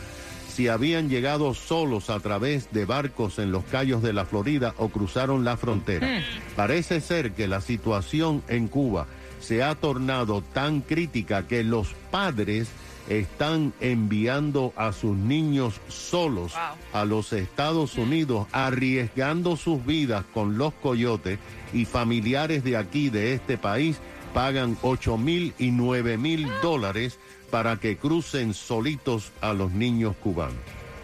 si 0.58 0.66
habían 0.66 1.08
llegado 1.08 1.54
solos 1.54 2.10
a 2.10 2.18
través 2.18 2.72
de 2.72 2.84
barcos 2.84 3.38
en 3.38 3.52
los 3.52 3.62
callos 3.66 4.02
de 4.02 4.12
la 4.12 4.24
Florida 4.24 4.74
o 4.78 4.88
cruzaron 4.88 5.44
la 5.44 5.56
frontera. 5.56 6.20
Parece 6.56 7.00
ser 7.00 7.30
que 7.30 7.46
la 7.46 7.60
situación 7.60 8.42
en 8.48 8.66
Cuba 8.66 9.06
se 9.38 9.62
ha 9.62 9.76
tornado 9.76 10.42
tan 10.42 10.80
crítica 10.80 11.46
que 11.46 11.62
los 11.62 11.94
padres 12.10 12.66
están 13.08 13.72
enviando 13.78 14.72
a 14.74 14.92
sus 14.92 15.16
niños 15.16 15.80
solos 15.86 16.54
a 16.92 17.04
los 17.04 17.32
Estados 17.32 17.96
Unidos, 17.96 18.48
arriesgando 18.50 19.56
sus 19.56 19.86
vidas 19.86 20.24
con 20.34 20.58
los 20.58 20.74
coyotes 20.74 21.38
y 21.72 21.84
familiares 21.84 22.64
de 22.64 22.76
aquí, 22.76 23.10
de 23.10 23.32
este 23.32 23.58
país, 23.58 24.00
pagan 24.34 24.76
8 24.82 25.18
mil 25.18 25.54
y 25.56 25.70
9 25.70 26.18
mil 26.18 26.48
dólares 26.62 27.20
para 27.50 27.76
que 27.76 27.96
crucen 27.96 28.54
solitos 28.54 29.32
a 29.40 29.52
los 29.52 29.72
niños 29.72 30.14
cubanos. 30.22 30.56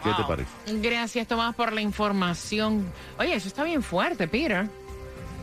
¿Qué 0.03 0.11
te 0.17 0.23
parece? 0.25 0.51
Gracias, 0.83 1.27
Tomás, 1.27 1.55
por 1.55 1.73
la 1.73 1.81
información. 1.81 2.87
Oye, 3.19 3.35
eso 3.35 3.49
está 3.49 3.65
bien 3.65 3.83
fuerte, 3.83 4.29
Peter. 4.29 4.69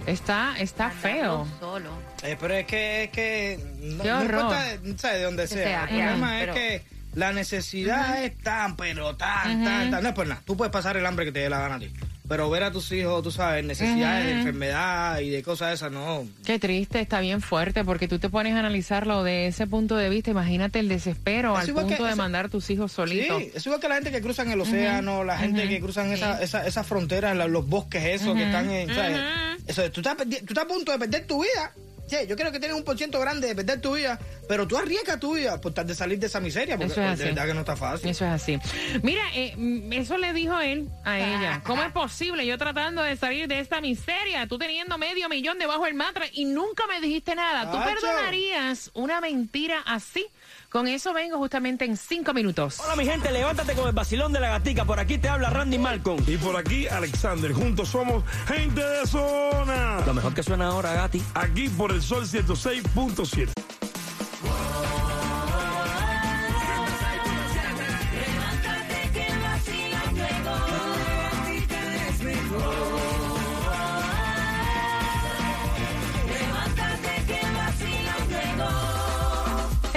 Está, 0.05 0.55
está 0.59 0.89
feo. 0.91 1.47
Solo. 1.59 1.89
Eh, 2.23 2.37
pero 2.39 2.53
es 2.55 2.65
que, 2.65 3.03
es 3.05 3.09
que 3.11 3.59
no, 3.79 4.03
Qué 4.03 4.09
no 4.09 4.17
horror. 4.19 4.41
importa 4.41 4.97
¿sabes? 4.97 5.17
de 5.17 5.23
donde 5.23 5.47
sea. 5.47 5.63
sea, 5.63 5.81
El 5.83 5.87
problema 5.89 6.37
es 6.37 6.41
pero- 6.41 6.53
que 6.53 6.83
la 7.15 7.33
necesidad 7.33 8.23
es 8.23 8.37
tan, 8.39 8.75
pero 8.77 9.15
tan, 9.15 9.63
tan, 9.63 9.91
tan. 9.91 10.03
No 10.03 10.09
es 10.09 10.15
por 10.15 10.27
nada. 10.27 10.41
Tú 10.45 10.55
puedes 10.55 10.71
pasar 10.71 10.95
el 10.97 11.05
hambre 11.05 11.25
que 11.25 11.31
te 11.31 11.39
dé 11.39 11.49
la 11.49 11.59
gana 11.59 11.75
a 11.75 11.79
ti. 11.79 11.91
Pero 12.31 12.49
ver 12.49 12.63
a 12.63 12.71
tus 12.71 12.89
hijos, 12.93 13.21
tú 13.23 13.29
sabes, 13.29 13.61
necesidades 13.65 14.25
de 14.25 14.31
enfermedad 14.31 15.19
y 15.19 15.29
de 15.29 15.43
cosas 15.43 15.73
esas, 15.73 15.91
no. 15.91 16.25
Qué 16.45 16.59
triste, 16.59 17.01
está 17.01 17.19
bien 17.19 17.41
fuerte, 17.41 17.83
porque 17.83 18.07
tú 18.07 18.19
te 18.19 18.29
pones 18.29 18.55
a 18.55 18.59
analizarlo 18.59 19.25
de 19.25 19.47
ese 19.47 19.67
punto 19.67 19.97
de 19.97 20.07
vista. 20.07 20.31
Imagínate 20.31 20.79
el 20.79 20.87
desespero 20.87 21.55
Es 21.55 21.59
al 21.59 21.65
que 21.65 21.81
punto 21.81 22.05
de 22.05 22.15
mandar 22.15 22.45
a 22.45 22.47
tus 22.47 22.69
hijos 22.69 22.93
solitos. 22.93 23.37
Sí, 23.37 23.51
es 23.53 23.65
igual 23.65 23.81
que 23.81 23.89
la 23.89 23.95
gente 23.95 24.11
que 24.11 24.21
cruzan 24.21 24.49
el 24.49 24.61
océano, 24.61 25.25
la 25.25 25.37
gente 25.37 25.67
que 25.67 25.81
cruzan 25.81 26.13
esa, 26.13 26.41
esa, 26.41 26.65
esas 26.65 26.87
fronteras, 26.87 27.35
los 27.49 27.67
bosques 27.67 28.01
esos 28.05 28.33
que 28.33 28.45
están 28.45 28.71
en, 28.71 28.95
¿sabes? 28.95 29.19
Eso, 29.67 29.91
tú, 29.91 29.99
estás, 29.99 30.15
tú 30.15 30.23
estás 30.31 30.63
a 30.63 30.67
punto 30.69 30.93
de 30.93 30.99
perder 30.99 31.27
tu 31.27 31.43
vida 31.43 31.73
che, 32.11 32.27
yo 32.27 32.35
creo 32.35 32.51
que 32.51 32.59
tienes 32.59 32.77
un 32.77 32.83
por 32.83 32.97
ciento 32.97 33.19
grande 33.19 33.47
de 33.47 33.55
perder 33.55 33.79
tu 33.81 33.95
vida, 33.95 34.19
pero 34.47 34.67
tú 34.67 34.77
arriesgas 34.77 35.19
tu 35.19 35.33
vida 35.35 35.59
por 35.61 35.73
tal 35.73 35.87
de 35.87 35.95
salir 35.95 36.19
de 36.19 36.27
esa 36.27 36.39
miseria, 36.39 36.77
porque 36.77 36.91
Eso 36.91 37.01
es 37.01 37.07
de 37.07 37.13
así. 37.13 37.23
verdad 37.33 37.47
que 37.47 37.53
no 37.53 37.59
está 37.61 37.75
fácil. 37.75 38.09
Eso 38.09 38.25
es 38.25 38.31
así. 38.31 38.59
Mira, 39.01 39.23
eh, 39.33 39.53
mm, 39.55 39.93
eso 39.93 40.17
le 40.17 40.33
dijo 40.33 40.59
él 40.59 40.89
a 41.05 41.17
ella. 41.19 41.61
¿Cómo 41.65 41.81
es 41.83 41.91
posible 41.91 42.45
yo 42.45 42.57
tratando 42.57 43.01
de 43.01 43.15
salir 43.15 43.47
de 43.47 43.59
esta 43.59 43.81
miseria, 43.81 44.45
tú 44.47 44.57
teniendo 44.57 44.97
medio 44.97 45.29
millón 45.29 45.57
debajo 45.57 45.85
del 45.85 45.93
matra 45.95 46.25
y 46.33 46.45
nunca 46.45 46.85
me 46.87 46.99
dijiste 47.01 47.33
nada? 47.35 47.71
¿Tú 47.71 47.77
Acho. 47.77 47.89
perdonarías 47.89 48.91
una 48.93 49.21
mentira 49.21 49.81
así? 49.85 50.25
Con 50.71 50.87
eso 50.87 51.13
vengo 51.13 51.37
justamente 51.37 51.83
en 51.83 51.97
cinco 51.97 52.33
minutos. 52.33 52.79
Hola 52.79 52.95
mi 52.95 53.05
gente, 53.05 53.29
levántate 53.29 53.73
con 53.73 53.89
el 53.89 53.93
vacilón 53.93 54.31
de 54.31 54.39
la 54.39 54.51
gatica. 54.51 54.85
Por 54.85 55.01
aquí 55.01 55.17
te 55.17 55.27
habla 55.27 55.49
Randy 55.49 55.77
Malcolm. 55.77 56.23
Y 56.25 56.37
por 56.37 56.55
aquí, 56.55 56.87
Alexander. 56.87 57.51
Juntos 57.51 57.89
somos 57.89 58.23
gente 58.47 58.81
de 58.81 59.05
zona. 59.05 59.99
Lo 60.05 60.13
mejor 60.13 60.33
que 60.33 60.43
suena 60.43 60.67
ahora, 60.67 60.93
Gati. 60.93 61.21
Aquí 61.33 61.67
por 61.67 61.91
el 61.91 62.01
sol 62.01 62.23
106.7. 62.25 63.80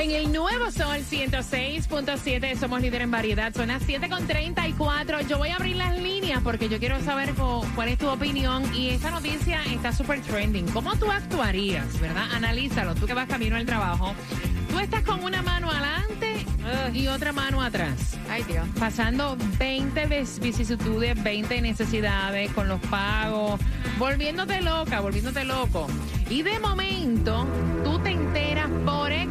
En 0.04 0.10
el 0.10 0.30
nuevo 0.34 0.70
Sol 0.70 0.98
106.7 1.10 2.58
somos 2.58 2.82
líder 2.82 3.00
en 3.00 3.10
variedad. 3.10 3.54
Son 3.54 3.68
las 3.68 3.82
7.34. 3.86 5.26
Yo 5.26 5.38
voy 5.38 5.48
a 5.48 5.56
abrir 5.56 5.76
las 5.76 5.96
líneas 5.98 6.42
porque 6.44 6.68
yo 6.68 6.78
quiero 6.78 7.00
saber 7.02 7.32
cuál 7.74 7.88
es 7.88 7.96
tu 7.96 8.08
opinión. 8.10 8.62
Y 8.74 8.90
esta 8.90 9.10
noticia 9.10 9.62
está 9.64 9.92
súper 9.94 10.20
trending. 10.20 10.66
¿Cómo 10.72 10.94
tú 10.96 11.10
actuarías, 11.10 11.98
verdad? 12.00 12.26
Analízalo. 12.34 12.94
Tú 12.94 13.06
que 13.06 13.14
vas 13.14 13.26
camino 13.28 13.56
al 13.56 13.64
trabajo. 13.64 14.12
Tú 14.68 14.78
estás 14.78 15.02
con 15.04 15.24
una 15.24 15.40
mano 15.40 15.70
adelante 15.70 16.44
y 16.92 17.06
otra 17.06 17.32
mano 17.32 17.62
atrás. 17.62 18.18
Ay, 18.28 18.42
Dios. 18.42 18.66
Pasando 18.78 19.38
20 19.58 20.04
vis- 20.06 20.38
vicisitudes, 20.38 21.22
20 21.22 21.62
necesidades 21.62 22.50
con 22.52 22.68
los 22.68 22.80
pagos, 22.90 23.58
volviéndote 23.98 24.60
loca, 24.60 25.00
volviéndote 25.00 25.44
loco. 25.44 25.86
Y 26.30 26.42
de 26.42 26.58
momento, 26.58 27.46
tú 27.84 27.98
te 27.98 28.10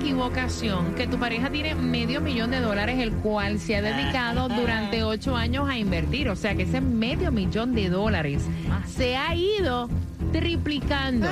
equivocación 0.03 0.95
que 0.95 1.07
tu 1.07 1.17
pareja 1.17 1.49
tiene 1.49 1.75
medio 1.75 2.19
millón 2.19 2.51
de 2.51 2.59
dólares, 2.59 2.99
el 2.99 3.13
cual 3.13 3.57
se 3.57 3.77
ha 3.77 3.81
dedicado 3.81 4.49
durante 4.59 5.01
ocho 5.03 5.35
años 5.35 5.69
a 5.69 5.77
invertir. 5.77 6.27
O 6.27 6.35
sea 6.35 6.55
que 6.55 6.63
ese 6.63 6.81
medio 6.81 7.31
millón 7.31 7.73
de 7.73 7.89
dólares 7.89 8.43
se 8.85 9.15
ha 9.15 9.33
ido 9.33 9.89
triplicando. 10.33 11.27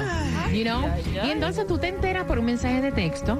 You 0.53 0.63
know? 0.63 0.89
Y 1.25 1.31
entonces 1.31 1.67
tú 1.67 1.77
te 1.77 1.89
enteras 1.89 2.23
por 2.23 2.39
un 2.39 2.45
mensaje 2.45 2.81
de 2.81 2.93
texto 2.93 3.37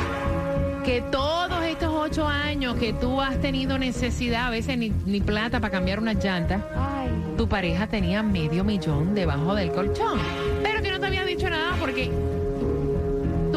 que 0.84 1.00
todos 1.12 1.62
estos 1.64 1.92
ocho 1.94 2.26
años 2.26 2.74
que 2.74 2.92
tú 2.92 3.20
has 3.20 3.40
tenido 3.40 3.78
necesidad, 3.78 4.48
a 4.48 4.50
veces 4.50 4.76
ni, 4.76 4.90
ni 5.06 5.20
plata 5.20 5.60
para 5.60 5.70
cambiar 5.70 6.00
unas 6.00 6.22
llantas, 6.24 6.60
Ay. 6.76 7.08
tu 7.36 7.48
pareja 7.48 7.86
tenía 7.86 8.24
medio 8.24 8.64
millón 8.64 9.14
debajo 9.14 9.54
del 9.54 9.70
colchón. 9.70 10.18
Pero 10.62 10.82
que 10.82 10.90
no 10.90 10.98
te 10.98 11.06
había 11.06 11.24
dicho 11.24 11.48
nada 11.48 11.76
porque 11.78 12.10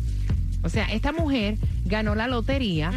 O 0.66 0.68
sea, 0.68 0.85
esta 0.92 1.12
mujer 1.12 1.56
ganó 1.85 2.14
la 2.14 2.26
lotería. 2.28 2.92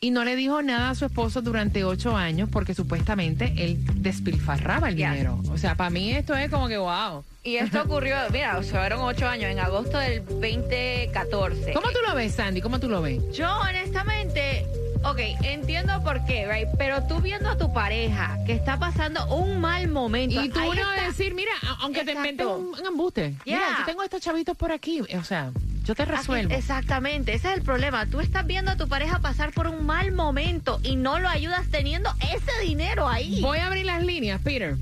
Y 0.00 0.10
no 0.10 0.22
le 0.24 0.36
dijo 0.36 0.60
nada 0.60 0.90
a 0.90 0.94
su 0.94 1.06
esposo 1.06 1.40
durante 1.40 1.82
ocho 1.84 2.14
años 2.14 2.50
porque 2.52 2.74
supuestamente 2.74 3.54
él 3.56 3.78
despilfarraba 3.94 4.90
el 4.90 4.96
dinero. 4.96 5.40
O 5.50 5.56
sea, 5.56 5.76
para 5.76 5.88
mí 5.88 6.10
esto 6.12 6.34
es 6.36 6.50
como 6.50 6.68
que 6.68 6.76
wow. 6.76 7.24
Y 7.42 7.56
esto 7.56 7.80
ocurrió, 7.82 8.16
mira, 8.32 8.60
fueron 8.62 9.00
ocho 9.00 9.26
años, 9.26 9.50
en 9.50 9.60
agosto 9.60 9.96
del 9.96 10.22
2014. 10.26 11.72
¿Cómo 11.72 11.88
tú 11.90 11.98
lo 12.06 12.14
ves, 12.14 12.34
Sandy? 12.34 12.60
¿Cómo 12.60 12.78
tú 12.80 12.88
lo 12.90 13.00
ves? 13.00 13.22
Yo 13.32 13.48
honestamente, 13.60 14.66
ok, 15.04 15.18
entiendo 15.42 16.02
por 16.02 16.22
qué, 16.26 16.46
right? 16.52 16.68
Pero 16.76 17.02
tú 17.04 17.20
viendo 17.20 17.48
a 17.48 17.56
tu 17.56 17.72
pareja 17.72 18.36
que 18.46 18.52
está 18.52 18.78
pasando 18.78 19.24
un 19.34 19.58
mal 19.60 19.88
momento. 19.88 20.42
Y 20.42 20.48
tú 20.50 20.60
no 20.60 20.72
está. 20.74 21.06
decir, 21.06 21.34
mira, 21.34 21.52
aunque 21.80 22.04
te 22.04 22.12
Exacto. 22.12 22.28
inventen 22.30 22.46
un, 22.48 22.78
un 22.78 22.86
embuste. 22.86 23.34
Mira, 23.46 23.58
Yeah. 23.58 23.76
yo 23.80 23.84
tengo 23.86 24.02
estos 24.02 24.20
chavitos 24.20 24.56
por 24.56 24.70
aquí. 24.72 25.00
O 25.00 25.24
sea, 25.24 25.50
yo 25.84 25.94
te 25.94 26.02
Aquí- 26.02 26.12
resuelvo. 26.12 26.54
exactamente, 26.54 27.34
ese 27.34 27.48
es 27.50 27.54
el 27.58 27.62
problema. 27.62 28.06
Tú 28.06 28.20
estás 28.20 28.46
viendo 28.46 28.70
a 28.70 28.76
tu 28.76 28.88
pareja 28.88 29.18
pasar 29.20 29.52
por 29.52 29.68
un 29.68 29.84
mal 29.86 30.12
momento 30.12 30.80
y 30.82 30.96
no 30.96 31.18
lo 31.18 31.28
ayudas 31.28 31.66
teniendo 31.70 32.10
ese 32.34 32.66
dinero 32.66 33.08
ahí. 33.08 33.40
Voy 33.40 33.58
a 33.58 33.66
abrir 33.66 33.84
las 33.86 34.02
líneas, 34.02 34.40
Peter. 34.42 34.76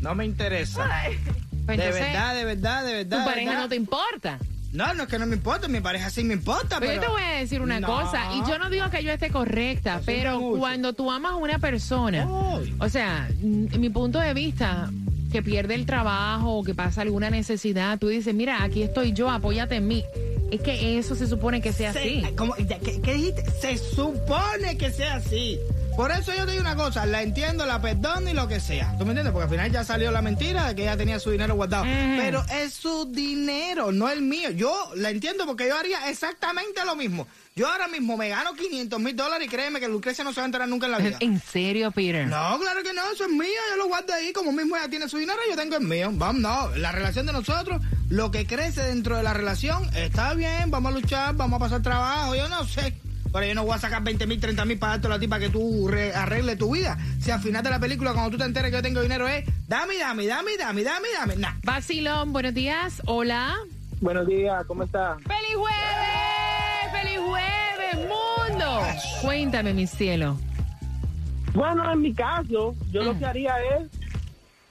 No 0.00 0.14
me 0.14 0.24
interesa. 0.24 0.88
Ay. 0.90 1.18
Pues 1.66 1.78
de 1.78 1.84
entonces, 1.86 2.12
verdad, 2.12 2.34
de 2.36 2.44
verdad, 2.44 2.84
de 2.84 2.92
verdad. 2.92 3.16
Tu 3.16 3.18
de 3.24 3.24
pareja 3.28 3.48
verdad. 3.50 3.62
no 3.64 3.68
te 3.68 3.76
importa. 3.76 4.38
No, 4.72 4.92
no 4.94 5.04
es 5.04 5.08
que 5.08 5.18
no 5.18 5.26
me 5.26 5.36
importa, 5.36 5.68
mi 5.68 5.80
pareja 5.80 6.10
sí 6.10 6.22
me 6.22 6.34
importa, 6.34 6.78
Pero 6.80 6.92
pero... 6.92 6.94
yo 6.94 7.00
te 7.00 7.08
voy 7.08 7.22
a 7.22 7.38
decir 7.38 7.62
una 7.62 7.80
No. 7.80 7.86
cosa, 7.88 8.24
y 8.34 8.46
yo 8.48 8.58
no 8.58 8.68
digo 8.68 8.90
que 8.90 9.02
yo 9.02 9.10
esté 9.10 9.30
correcta, 9.30 10.02
pero 10.04 10.38
cuando 10.58 10.92
tú 10.92 11.10
amas 11.10 11.32
a 11.32 11.36
una 11.36 11.58
persona, 11.58 12.26
o 12.28 12.88
sea, 12.90 13.26
en 13.40 13.80
mi 13.80 13.88
punto 13.88 14.18
de 14.20 14.34
vista, 14.34 14.90
que 15.32 15.42
pierde 15.42 15.74
el 15.76 15.86
trabajo 15.86 16.58
o 16.58 16.62
que 16.64 16.74
pasa 16.74 17.00
alguna 17.02 17.30
necesidad, 17.30 17.98
tú 17.98 18.08
dices, 18.08 18.34
mira, 18.34 18.62
aquí 18.62 18.82
estoy 18.82 19.12
yo, 19.12 19.30
apóyate 19.30 19.76
en 19.76 19.88
mí. 19.88 20.04
Es 20.50 20.60
que 20.60 20.98
eso 20.98 21.14
se 21.14 21.26
supone 21.26 21.60
que 21.60 21.72
sea 21.72 21.92
Se- 21.92 21.98
así. 21.98 22.22
¿cómo? 22.36 22.54
¿Qué, 22.54 23.00
qué 23.02 23.14
dijiste? 23.14 23.44
Se 23.60 23.76
supone 23.78 24.76
que 24.78 24.90
sea 24.92 25.16
así. 25.16 25.58
Por 25.96 26.10
eso 26.10 26.34
yo 26.34 26.44
te 26.44 26.52
digo 26.52 26.60
una 26.60 26.76
cosa, 26.76 27.06
la 27.06 27.22
entiendo, 27.22 27.64
la 27.64 27.80
perdono 27.80 28.28
y 28.28 28.34
lo 28.34 28.46
que 28.46 28.60
sea. 28.60 28.94
¿Tú 28.98 29.06
me 29.06 29.12
entiendes? 29.12 29.32
Porque 29.32 29.44
al 29.44 29.50
final 29.50 29.72
ya 29.72 29.82
salió 29.82 30.10
la 30.10 30.20
mentira 30.20 30.68
de 30.68 30.74
que 30.74 30.82
ella 30.82 30.94
tenía 30.94 31.18
su 31.18 31.30
dinero 31.30 31.54
guardado. 31.54 31.84
Pero 31.84 32.44
es 32.50 32.74
su 32.74 33.10
dinero, 33.10 33.92
no 33.92 34.10
el 34.10 34.20
mío. 34.20 34.50
Yo 34.50 34.90
la 34.94 35.08
entiendo 35.08 35.46
porque 35.46 35.66
yo 35.66 35.74
haría 35.74 36.10
exactamente 36.10 36.84
lo 36.84 36.96
mismo. 36.96 37.26
Yo 37.54 37.66
ahora 37.66 37.88
mismo 37.88 38.18
me 38.18 38.28
gano 38.28 38.52
500 38.52 39.00
mil 39.00 39.16
dólares 39.16 39.46
y 39.46 39.50
créeme 39.50 39.80
que 39.80 39.88
Lucrecia 39.88 40.22
no 40.22 40.34
se 40.34 40.40
va 40.40 40.44
a 40.44 40.46
enterar 40.46 40.68
nunca 40.68 40.84
en 40.84 40.92
la 40.92 40.98
vida. 40.98 41.16
¿En 41.20 41.40
serio, 41.40 41.90
Peter? 41.90 42.26
No, 42.26 42.58
claro 42.58 42.82
que 42.82 42.92
no, 42.92 43.00
eso 43.10 43.24
es 43.24 43.30
mío, 43.30 43.48
yo 43.70 43.76
lo 43.78 43.88
guardo 43.88 44.12
ahí, 44.12 44.34
como 44.34 44.52
mismo 44.52 44.76
ella 44.76 44.90
tiene 44.90 45.08
su 45.08 45.16
dinero, 45.16 45.38
yo 45.48 45.56
tengo 45.56 45.76
el 45.76 45.82
mío. 45.82 46.10
Vamos, 46.12 46.42
no, 46.42 46.76
la 46.76 46.92
relación 46.92 47.24
de 47.24 47.32
nosotros, 47.32 47.80
lo 48.10 48.30
que 48.30 48.46
crece 48.46 48.82
dentro 48.82 49.16
de 49.16 49.22
la 49.22 49.32
relación, 49.32 49.88
está 49.96 50.34
bien, 50.34 50.70
vamos 50.70 50.92
a 50.92 50.94
luchar, 50.94 51.34
vamos 51.34 51.56
a 51.56 51.60
pasar 51.60 51.80
trabajo, 51.80 52.34
yo 52.34 52.46
no 52.50 52.64
sé. 52.66 52.92
Pero 53.32 53.46
yo 53.46 53.54
no 53.54 53.64
voy 53.64 53.74
a 53.74 53.78
sacar 53.78 54.02
20 54.02 54.26
mil, 54.26 54.40
30 54.40 54.64
mil 54.64 54.78
para 54.78 54.92
dártelo 54.92 55.14
a 55.14 55.18
ti 55.18 55.28
para 55.28 55.40
que 55.40 55.50
tú 55.50 55.88
re- 55.88 56.14
arregles 56.14 56.56
tu 56.58 56.72
vida. 56.74 56.96
Si 57.20 57.30
al 57.30 57.40
final 57.40 57.62
de 57.62 57.70
la 57.70 57.78
película, 57.78 58.12
cuando 58.12 58.30
tú 58.30 58.38
te 58.38 58.44
enteres 58.44 58.70
que 58.70 58.76
yo 58.78 58.82
tengo 58.82 59.02
dinero, 59.02 59.28
es 59.28 59.44
dame, 59.68 59.98
dame, 59.98 60.26
dame, 60.26 60.56
dame, 60.56 60.82
dame, 60.84 61.08
dame. 61.18 61.36
Nah. 61.36 61.52
Vacilón, 61.64 62.32
buenos 62.32 62.54
días. 62.54 63.02
Hola. 63.06 63.54
Buenos 64.00 64.26
días, 64.26 64.64
¿cómo 64.66 64.82
está? 64.84 65.16
¡Feliz 65.16 65.56
jueves! 65.56 66.92
¡Feliz 66.92 67.18
jueves, 67.18 68.08
mundo! 68.08 68.82
Cuéntame, 69.22 69.72
mi 69.74 69.86
cielo. 69.86 70.38
Bueno, 71.54 71.90
en 71.90 72.00
mi 72.02 72.12
caso, 72.14 72.74
yo 72.90 73.02
Mm. 73.02 73.04
lo 73.06 73.18
que 73.18 73.24
haría 73.24 73.54
es 73.78 73.88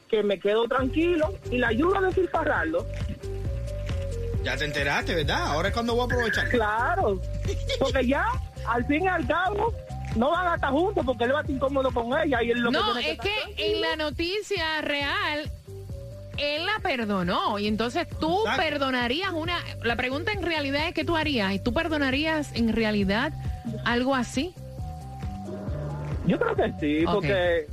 que 0.09 0.21
me 0.21 0.39
quedo 0.39 0.67
tranquilo 0.67 1.33
y 1.51 1.57
la 1.57 1.69
ayudo 1.69 1.97
a 1.97 2.01
despilfarrarlo. 2.01 2.85
Ya 4.45 4.55
te 4.55 4.65
enteraste, 4.65 5.15
¿verdad? 5.15 5.47
Ahora 5.47 5.69
es 5.69 5.73
cuando 5.73 5.95
voy 5.95 6.03
a 6.03 6.05
aprovechar. 6.05 6.47
Claro, 6.49 7.19
porque 7.79 8.05
ya, 8.07 8.23
al 8.67 8.85
fin 8.85 9.03
y 9.03 9.07
al 9.07 9.25
cabo, 9.25 9.73
no 10.15 10.29
van 10.29 10.47
a 10.47 10.55
estar 10.55 10.69
juntos 10.69 11.03
porque 11.03 11.23
él 11.23 11.33
va 11.33 11.39
a 11.39 11.41
estar 11.41 11.55
incómodo 11.55 11.91
con 11.91 12.07
ella 12.19 12.43
y 12.43 12.51
él 12.51 12.59
lo 12.59 12.69
No, 12.71 12.93
que 12.93 12.99
tiene 13.01 13.11
es 13.13 13.19
que 13.19 13.73
en 13.73 13.81
la 13.81 13.95
noticia 13.95 14.81
real, 14.81 15.49
él 16.37 16.65
la 16.65 16.79
perdonó. 16.83 17.57
Y 17.57 17.67
entonces 17.67 18.07
tú 18.19 18.41
Exacto. 18.41 18.61
perdonarías 18.61 19.31
una. 19.31 19.57
La 19.81 19.95
pregunta 19.95 20.31
en 20.31 20.43
realidad 20.43 20.89
es: 20.89 20.93
¿qué 20.93 21.03
tú 21.03 21.17
harías? 21.17 21.51
¿Y 21.53 21.59
tú 21.59 21.73
perdonarías 21.73 22.51
en 22.53 22.71
realidad 22.71 23.33
algo 23.83 24.13
así? 24.13 24.53
Yo 26.27 26.37
creo 26.39 26.55
que 26.55 26.71
sí, 26.79 27.03
porque 27.05 27.67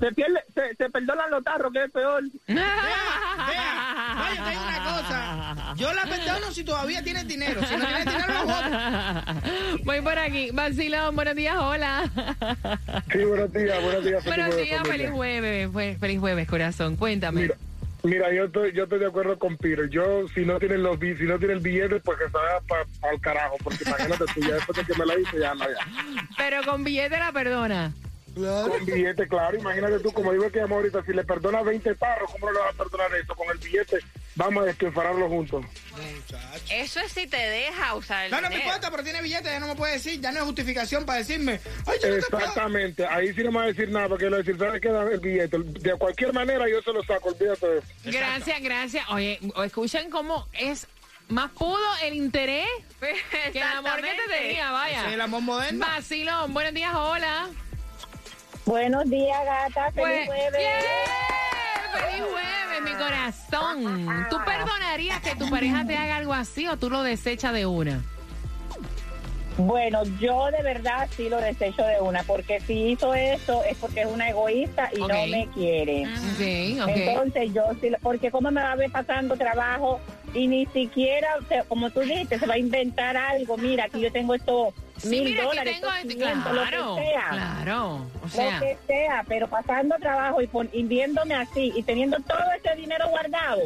se 0.00 0.12
pierde, 0.12 0.40
se, 0.54 0.74
se 0.74 0.90
perdonan 0.90 1.30
los 1.30 1.44
tarros, 1.44 1.72
que 1.72 1.84
es 1.84 1.90
peor. 1.92 2.22
Vea, 2.48 2.56
vea, 2.56 4.14
vaya, 4.16 4.44
te 4.44 4.50
digo 4.50 4.62
una 4.62 4.78
cosa. 4.78 4.81
Yo 5.82 5.92
la 5.92 6.04
perdono 6.06 6.52
si 6.52 6.62
todavía 6.62 7.02
tienes 7.02 7.26
dinero. 7.26 7.60
Si 7.66 7.76
no 7.76 7.84
tienes 7.84 8.04
dinero, 8.04 8.24
lo 8.28 8.44
voto. 8.46 9.80
Voy 9.84 10.00
por 10.00 10.16
aquí. 10.16 10.50
Vacilón, 10.52 11.16
buenos 11.16 11.34
días, 11.34 11.56
hola. 11.58 12.08
Sí, 13.12 13.18
buenos 13.24 13.52
días, 13.52 13.82
buenos 13.82 14.04
días. 14.04 14.24
buenos 14.24 14.56
días, 14.56 14.82
feliz 14.86 15.10
jueves. 15.10 15.68
Fe- 15.74 15.96
Feliz 15.98 16.20
jueves, 16.20 16.46
corazón. 16.48 16.94
Cuéntame. 16.96 17.42
Mira, 17.42 17.54
Mira, 18.04 18.32
yo 18.32 18.44
estoy, 18.44 18.72
yo 18.72 18.84
estoy 18.84 19.00
de 19.00 19.06
acuerdo 19.06 19.36
con 19.40 19.56
Peter. 19.56 19.88
Yo, 19.90 20.28
si 20.34 20.44
no 20.44 20.60
tienen 20.60 20.84
los 20.84 21.00
si 21.00 21.24
no 21.24 21.36
tienen 21.38 21.56
el 21.56 21.62
billete, 21.62 21.98
pues 22.00 22.16
que 22.18 22.24
se 22.26 22.30
vaya 22.30 22.60
para 22.68 23.12
el 23.12 23.20
carajo. 23.20 23.56
Porque 23.64 23.82
imagínate 23.84 24.24
tú, 24.34 24.40
ya 24.40 24.54
después 24.54 24.78
de 24.78 24.84
que 24.92 24.98
me 25.00 25.04
la 25.06 25.18
hice, 25.18 25.38
ya 25.40 25.52
no, 25.54 25.64
ya. 25.68 26.26
Pero 26.38 26.62
con 26.64 26.84
billete 26.84 27.18
la 27.18 27.32
perdona. 27.32 27.92
Con 28.34 28.86
billete, 28.86 29.26
claro. 29.28 29.58
Imagínate 29.58 29.98
tú, 29.98 30.12
como 30.12 30.32
digo 30.32 30.48
que 30.50 30.60
llamo 30.60 30.76
ahorita, 30.76 31.02
si 31.04 31.12
le 31.12 31.24
perdonas 31.24 31.64
20 31.64 31.92
tarros, 31.96 32.30
¿cómo 32.30 32.46
no 32.46 32.52
le 32.52 32.58
vas 32.60 32.74
a 32.74 32.78
perdonar 32.78 33.08
esto? 33.20 33.34
Con 33.34 33.50
el 33.50 33.58
billete, 33.58 33.98
vamos 34.34 34.62
a 34.62 34.66
despilfarrarlo 34.66 35.28
juntos. 35.28 35.64
Eso 36.70 37.00
es 37.00 37.12
si 37.12 37.26
te 37.26 37.36
deja 37.36 37.94
usar 37.94 38.26
el 38.26 38.30
No, 38.30 38.40
no 38.40 38.48
me 38.48 38.56
importa, 38.56 38.90
pero 38.90 39.02
tiene 39.02 39.22
billete, 39.22 39.44
ya 39.44 39.60
no 39.60 39.66
me 39.66 39.74
puede 39.74 39.94
decir, 39.94 40.20
ya 40.20 40.32
no 40.32 40.38
es 40.38 40.44
justificación 40.44 41.04
para 41.04 41.18
decirme, 41.18 41.60
ay, 41.86 41.98
yo 42.02 42.08
no 42.08 42.14
te 42.16 42.30
pago. 42.30 42.44
Exactamente. 42.44 43.06
Ahí 43.06 43.32
sí 43.34 43.42
no 43.42 43.52
me 43.52 43.58
va 43.58 43.64
a 43.64 43.66
decir 43.68 43.90
nada, 43.90 44.08
porque 44.08 44.26
a 44.26 44.30
decir, 44.30 44.58
¿sabes 44.58 44.80
qué? 44.80 44.88
Dame 44.88 45.12
el 45.14 45.20
billete. 45.20 45.58
De 45.58 45.94
cualquier 45.96 46.32
manera, 46.32 46.68
yo 46.68 46.80
se 46.82 46.92
lo 46.92 47.02
saco, 47.04 47.28
olvídate 47.28 47.66
de 47.66 47.78
eso. 47.78 47.88
Gracias, 48.04 48.62
gracias. 48.62 49.10
Oye, 49.10 49.38
escuchen 49.64 50.10
cómo 50.10 50.48
es 50.52 50.86
más 51.28 51.50
pudo 51.52 51.78
el 52.02 52.14
interés 52.14 52.68
que 53.52 53.58
el 53.58 53.62
amor 53.62 53.96
que 53.96 54.14
te 54.26 54.38
tenía, 54.38 54.70
vaya. 54.70 55.06
Es 55.08 55.14
el 55.14 55.20
amor 55.20 55.42
moderno. 55.42 55.86
Vacilón, 55.86 56.54
buenos 56.54 56.74
días, 56.74 56.94
hola. 56.94 57.48
Buenos 58.64 59.08
días, 59.10 59.44
gata. 59.44 59.90
Pues, 59.94 60.12
Feliz 60.12 60.26
jueves. 60.26 60.60
¡Yeah! 60.60 61.51
¡Feliz 61.92 62.24
jueves, 62.30 62.82
mi 62.82 62.92
corazón! 62.92 64.26
¿Tú 64.30 64.36
perdonarías 64.44 65.20
que 65.20 65.34
tu 65.36 65.48
pareja 65.50 65.86
te 65.86 65.96
haga 65.96 66.16
algo 66.16 66.32
así 66.32 66.66
o 66.66 66.76
tú 66.76 66.90
lo 66.90 67.02
desechas 67.02 67.52
de 67.52 67.66
una? 67.66 68.02
Bueno, 69.58 70.02
yo 70.18 70.50
de 70.50 70.62
verdad 70.62 71.08
sí 71.14 71.28
lo 71.28 71.36
desecho 71.36 71.84
de 71.84 72.00
una, 72.00 72.22
porque 72.22 72.60
si 72.60 72.92
hizo 72.92 73.14
eso 73.14 73.62
es 73.64 73.76
porque 73.76 74.00
es 74.00 74.06
una 74.06 74.30
egoísta 74.30 74.88
y 74.96 75.00
no 75.00 75.08
me 75.08 75.46
quiere. 75.52 76.06
Ok, 76.06 76.82
ok. 76.82 76.96
Entonces 76.96 77.52
yo 77.52 77.64
sí, 77.80 77.90
porque 78.02 78.30
cómo 78.30 78.50
me 78.50 78.62
va 78.62 78.72
a 78.72 78.76
ver 78.76 78.90
pasando 78.90 79.36
trabajo 79.36 80.00
y 80.32 80.48
ni 80.48 80.64
siquiera, 80.66 81.28
como 81.68 81.90
tú 81.90 82.00
dijiste, 82.00 82.38
se 82.38 82.46
va 82.46 82.54
a 82.54 82.58
inventar 82.58 83.16
algo. 83.16 83.58
Mira, 83.58 83.84
aquí 83.84 84.00
yo 84.00 84.10
tengo 84.10 84.34
estos 84.34 84.72
Sí, 85.02 85.08
mil 85.10 85.24
mira, 85.24 85.38
aquí 85.42 85.48
dólares, 85.48 85.74
tengo... 85.80 85.92
estos 85.92 86.12
500, 86.14 86.52
Claro, 86.52 86.86
lo 86.86 86.96
que 86.96 87.02
sea. 87.02 87.28
claro. 87.30 87.94
O 87.94 88.24
Lo 88.24 88.28
sea, 88.28 88.60
que 88.60 88.78
sea, 88.86 89.24
pero 89.28 89.48
pasando 89.48 89.96
trabajo 90.00 90.40
y, 90.40 90.46
pon- 90.46 90.70
y 90.72 90.82
viéndome 90.84 91.34
así 91.34 91.72
y 91.74 91.82
teniendo 91.82 92.18
todo 92.20 92.38
ese 92.56 92.74
dinero 92.76 93.08
guardado, 93.08 93.60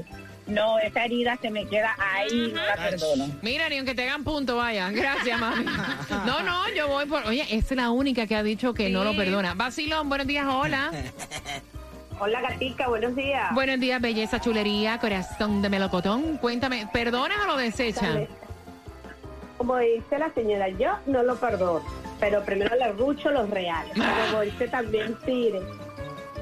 no, 0.47 0.79
esa 0.79 1.05
herida 1.05 1.37
se 1.43 1.51
me 1.51 1.67
queda 1.67 1.95
ahí, 1.99 2.53
no 2.55 2.63
la 2.65 2.77
perdono. 2.77 3.27
mira, 3.43 3.69
ni 3.69 3.79
aunque 3.79 3.95
te 3.95 4.03
hagan 4.09 4.23
punto, 4.25 4.57
vaya. 4.57 4.91
Gracias, 4.91 5.39
mami. 5.41 5.65
No, 6.25 6.43
no, 6.43 6.69
yo 6.75 6.89
voy 6.89 7.05
por... 7.07 7.25
Oye, 7.27 7.43
esta 7.51 7.75
es 7.75 7.77
la 7.81 7.91
única 7.91 8.27
que 8.27 8.35
ha 8.37 8.43
dicho 8.43 8.73
que 8.73 8.89
no 8.89 9.05
lo 9.05 9.15
perdona. 9.17 9.55
Vacilón, 9.55 10.09
buenos 10.09 10.27
días, 10.27 10.47
hola. 10.49 10.91
Hola, 12.19 12.41
gatica, 12.41 12.89
buenos 12.89 13.15
días. 13.15 13.53
Buenos 13.53 13.79
días, 13.79 14.01
belleza, 14.01 14.41
chulería, 14.41 14.99
corazón 14.99 15.61
de 15.61 15.69
melocotón. 15.69 16.39
Cuéntame, 16.39 16.87
¿perdonas 16.91 17.37
o 17.45 17.47
lo 17.47 17.57
desechas? 17.59 18.21
Como 19.57 19.79
dice 19.79 20.19
la 20.19 20.33
señora, 20.35 20.69
yo 20.69 20.99
no 21.07 21.23
lo 21.23 21.37
perdono, 21.37 21.85
pero 22.21 22.45
primero 22.45 22.75
le 22.77 22.93
rucho 22.93 23.31
los 23.31 23.49
reales. 23.51 23.93
Como 24.31 24.43
dice 24.43 24.69
también 24.69 25.15
Pire, 25.25 25.61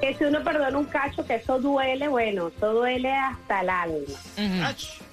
que 0.00 0.14
si 0.16 0.25
uno 0.25 0.42
perdona 0.42 0.76
un 0.76 0.85
cacho, 0.87 1.25
que 1.25 1.37
eso 1.37 1.59
duele, 1.61 2.09
bueno, 2.09 2.49
eso 2.49 2.73
duele 2.73 3.12
hasta 3.12 3.61
el 3.61 3.71
alma. 3.71 3.97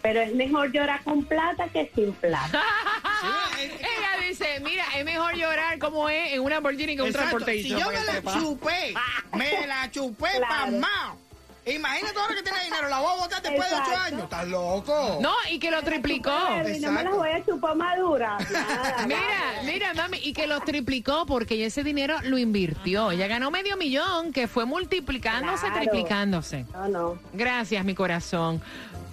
Pero 0.02 0.20
es 0.22 0.34
mejor 0.34 0.72
llorar 0.72 1.04
con 1.04 1.24
plata 1.24 1.68
que 1.70 1.92
sin 1.94 2.12
plata. 2.14 2.62
Ella 3.60 4.28
dice, 4.28 4.60
mira, 4.64 4.84
es 4.98 5.06
mejor 5.06 5.36
llorar 5.36 5.78
como 5.78 6.10
es 6.10 6.34
en 6.34 6.42
una 6.42 6.56
Lamborghini 6.56 6.96
que 6.96 7.04
un 7.04 7.10
exacto. 7.10 7.38
transportation. 7.38 7.80
Si 7.80 7.84
yo 7.84 7.92
me 7.92 8.06
la 8.06 8.34
chupé, 8.40 8.94
me 9.34 9.68
la 9.68 9.92
chupé 9.92 10.30
Claro. 10.38 10.48
pasmao. 10.50 11.18
Imagínate 11.66 12.20
ahora 12.20 12.36
que 12.36 12.42
tiene 12.44 12.64
dinero, 12.64 12.90
la 12.90 13.00
voy 13.00 13.12
a 13.14 13.22
botar 13.22 13.42
después 13.42 13.70
de 13.70 13.76
ocho 13.76 13.96
años. 13.98 14.24
¿Estás 14.24 14.48
loco? 14.48 15.20
No, 15.22 15.34
y 15.52 15.60
que 15.60 15.70
lo 15.70 15.84
triplicó. 15.84 16.32
Y 16.76 16.80
no 16.80 16.92
me 16.92 17.04
las 17.04 17.14
voy 17.14 17.30
a 17.30 17.46
chupar 17.46 17.76
madura. 17.76 18.38
Nada, 18.52 19.06
Mira, 19.06 19.20
nada. 19.20 19.64
mira, 19.64 19.94
mami, 19.94 20.18
y 20.24 20.34
que 20.34 20.48
lo 20.48 20.60
triplicó 20.62 21.26
porque 21.28 21.64
ese 21.66 21.84
dinero 21.84 22.16
lo 22.24 22.38
invirtió. 22.40 23.12
Ella 23.12 23.28
ganó 23.28 23.52
medio 23.52 23.78
millón, 23.78 24.34
que 24.34 24.48
fue 24.48 24.66
multiplicándose, 24.66 25.68
Claro. 25.68 25.82
triplicándose. 25.82 26.66
No, 26.74 26.88
no. 26.88 27.20
Gracias, 27.34 27.86
mi 27.86 27.94
corazón. 27.94 28.62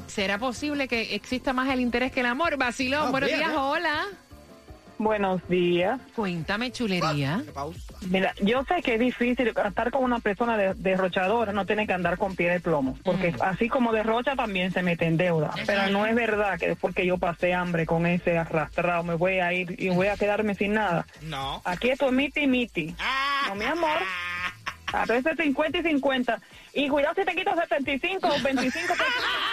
¿Será 0.07 0.39
posible 0.39 0.89
que 0.89 1.15
exista 1.15 1.53
más 1.53 1.69
el 1.69 1.81
interés 1.81 2.13
que 2.13 2.21
el 2.21 2.27
amor? 2.27 2.57
Vacilón, 2.57 3.07
No, 3.07 3.11
buenos 3.11 3.29
días, 3.29 3.51
hola. 3.55 4.07
Buenos 4.99 5.47
días. 5.49 6.01
Cuéntame, 6.17 6.73
chulería. 6.73 7.43
Mira, 8.11 8.35
yo 8.43 8.65
sé 8.65 8.83
que 8.83 8.95
es 8.95 9.01
difícil 9.01 9.49
estar 9.49 9.91
con 9.93 10.03
una 10.03 10.19
persona 10.19 10.57
de- 10.57 10.75
derrochadora, 10.75 11.53
no 11.53 11.65
tiene 11.67 11.87
que 11.87 11.93
andar 11.93 12.19
con 12.19 12.35
pie 12.35 12.51
de 12.51 12.61
plomo, 12.61 12.99
porque 13.05 13.33
así 13.41 13.69
como 13.69 13.93
derrocha 13.93 14.35
también 14.35 14.73
se 14.73 14.83
mete 14.83 15.07
en 15.07 15.17
deuda. 15.17 15.53
Pero 15.67 15.89
no 15.91 16.05
es 16.05 16.15
verdad 16.17 16.59
que 16.59 16.69
después 16.69 16.95
que 16.95 17.07
yo 17.07 17.17
pasé 17.19 17.55
hambre 17.55 17.87
con 17.87 18.07
ese 18.07 18.37
arrastrado 18.39 19.05
me 19.05 19.15
voy 19.15 19.39
a 19.39 19.53
ir 19.53 19.77
y 19.81 19.89
voy 19.91 20.09
a 20.09 20.17
quedarme 20.17 20.55
sin 20.57 20.75
nada. 20.75 21.07
No. 21.23 21.63
Aquí 21.65 21.91
esto 21.91 22.07
es 22.07 22.13
miti 22.13 22.47
miti. 22.49 22.95
No, 23.49 23.55
mi 23.55 23.65
amor. 23.65 23.99
A 24.93 25.05
veces 25.05 25.37
50 25.39 25.79
y 25.79 25.83
50. 25.83 26.41
Y 26.75 26.89
cuidado 26.89 27.15
si 27.15 27.25
te 27.25 27.35
quito 27.35 27.55
75 27.55 28.27
o 28.27 28.43
25 28.43 28.95
pesos. 28.95 29.07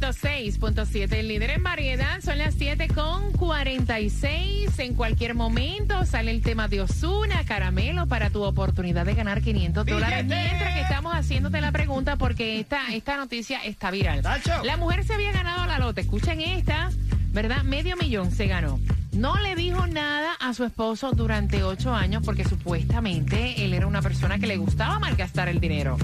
106.7, 0.00 1.12
el 1.12 1.28
líder 1.28 1.50
en 1.50 1.62
variedad. 1.62 2.20
Son 2.20 2.38
las 2.38 2.54
7 2.54 2.88
con 2.88 3.32
46. 3.32 4.78
En 4.78 4.94
cualquier 4.94 5.34
momento 5.34 6.04
sale 6.04 6.30
el 6.30 6.40
tema 6.40 6.68
de 6.68 6.82
Osuna, 6.82 7.44
caramelo, 7.44 8.06
para 8.06 8.30
tu 8.30 8.44
oportunidad 8.44 9.04
de 9.06 9.14
ganar 9.14 9.42
500 9.42 9.84
dólares. 9.84 10.24
Mientras 10.24 10.74
que 10.74 10.80
estamos 10.82 11.14
haciéndote 11.14 11.60
la 11.60 11.72
pregunta, 11.72 12.16
porque 12.16 12.60
esta, 12.60 12.94
esta 12.94 13.16
noticia 13.16 13.64
está 13.64 13.90
viral. 13.90 14.22
La 14.62 14.76
mujer 14.76 15.04
se 15.04 15.14
había 15.14 15.32
ganado 15.32 15.66
la 15.66 15.78
lote. 15.78 16.02
Escuchen 16.02 16.40
esta, 16.40 16.90
¿verdad? 17.32 17.64
Medio 17.64 17.96
millón 17.96 18.30
se 18.30 18.46
ganó. 18.46 18.78
No 19.18 19.36
le 19.36 19.56
dijo 19.56 19.84
nada 19.88 20.34
a 20.38 20.54
su 20.54 20.62
esposo 20.62 21.10
durante 21.10 21.64
ocho 21.64 21.92
años 21.92 22.22
porque 22.24 22.44
supuestamente 22.44 23.64
él 23.64 23.74
era 23.74 23.88
una 23.88 24.00
persona 24.00 24.38
que 24.38 24.46
le 24.46 24.56
gustaba 24.56 25.00
malgastar 25.00 25.48
el 25.48 25.58
dinero. 25.58 25.96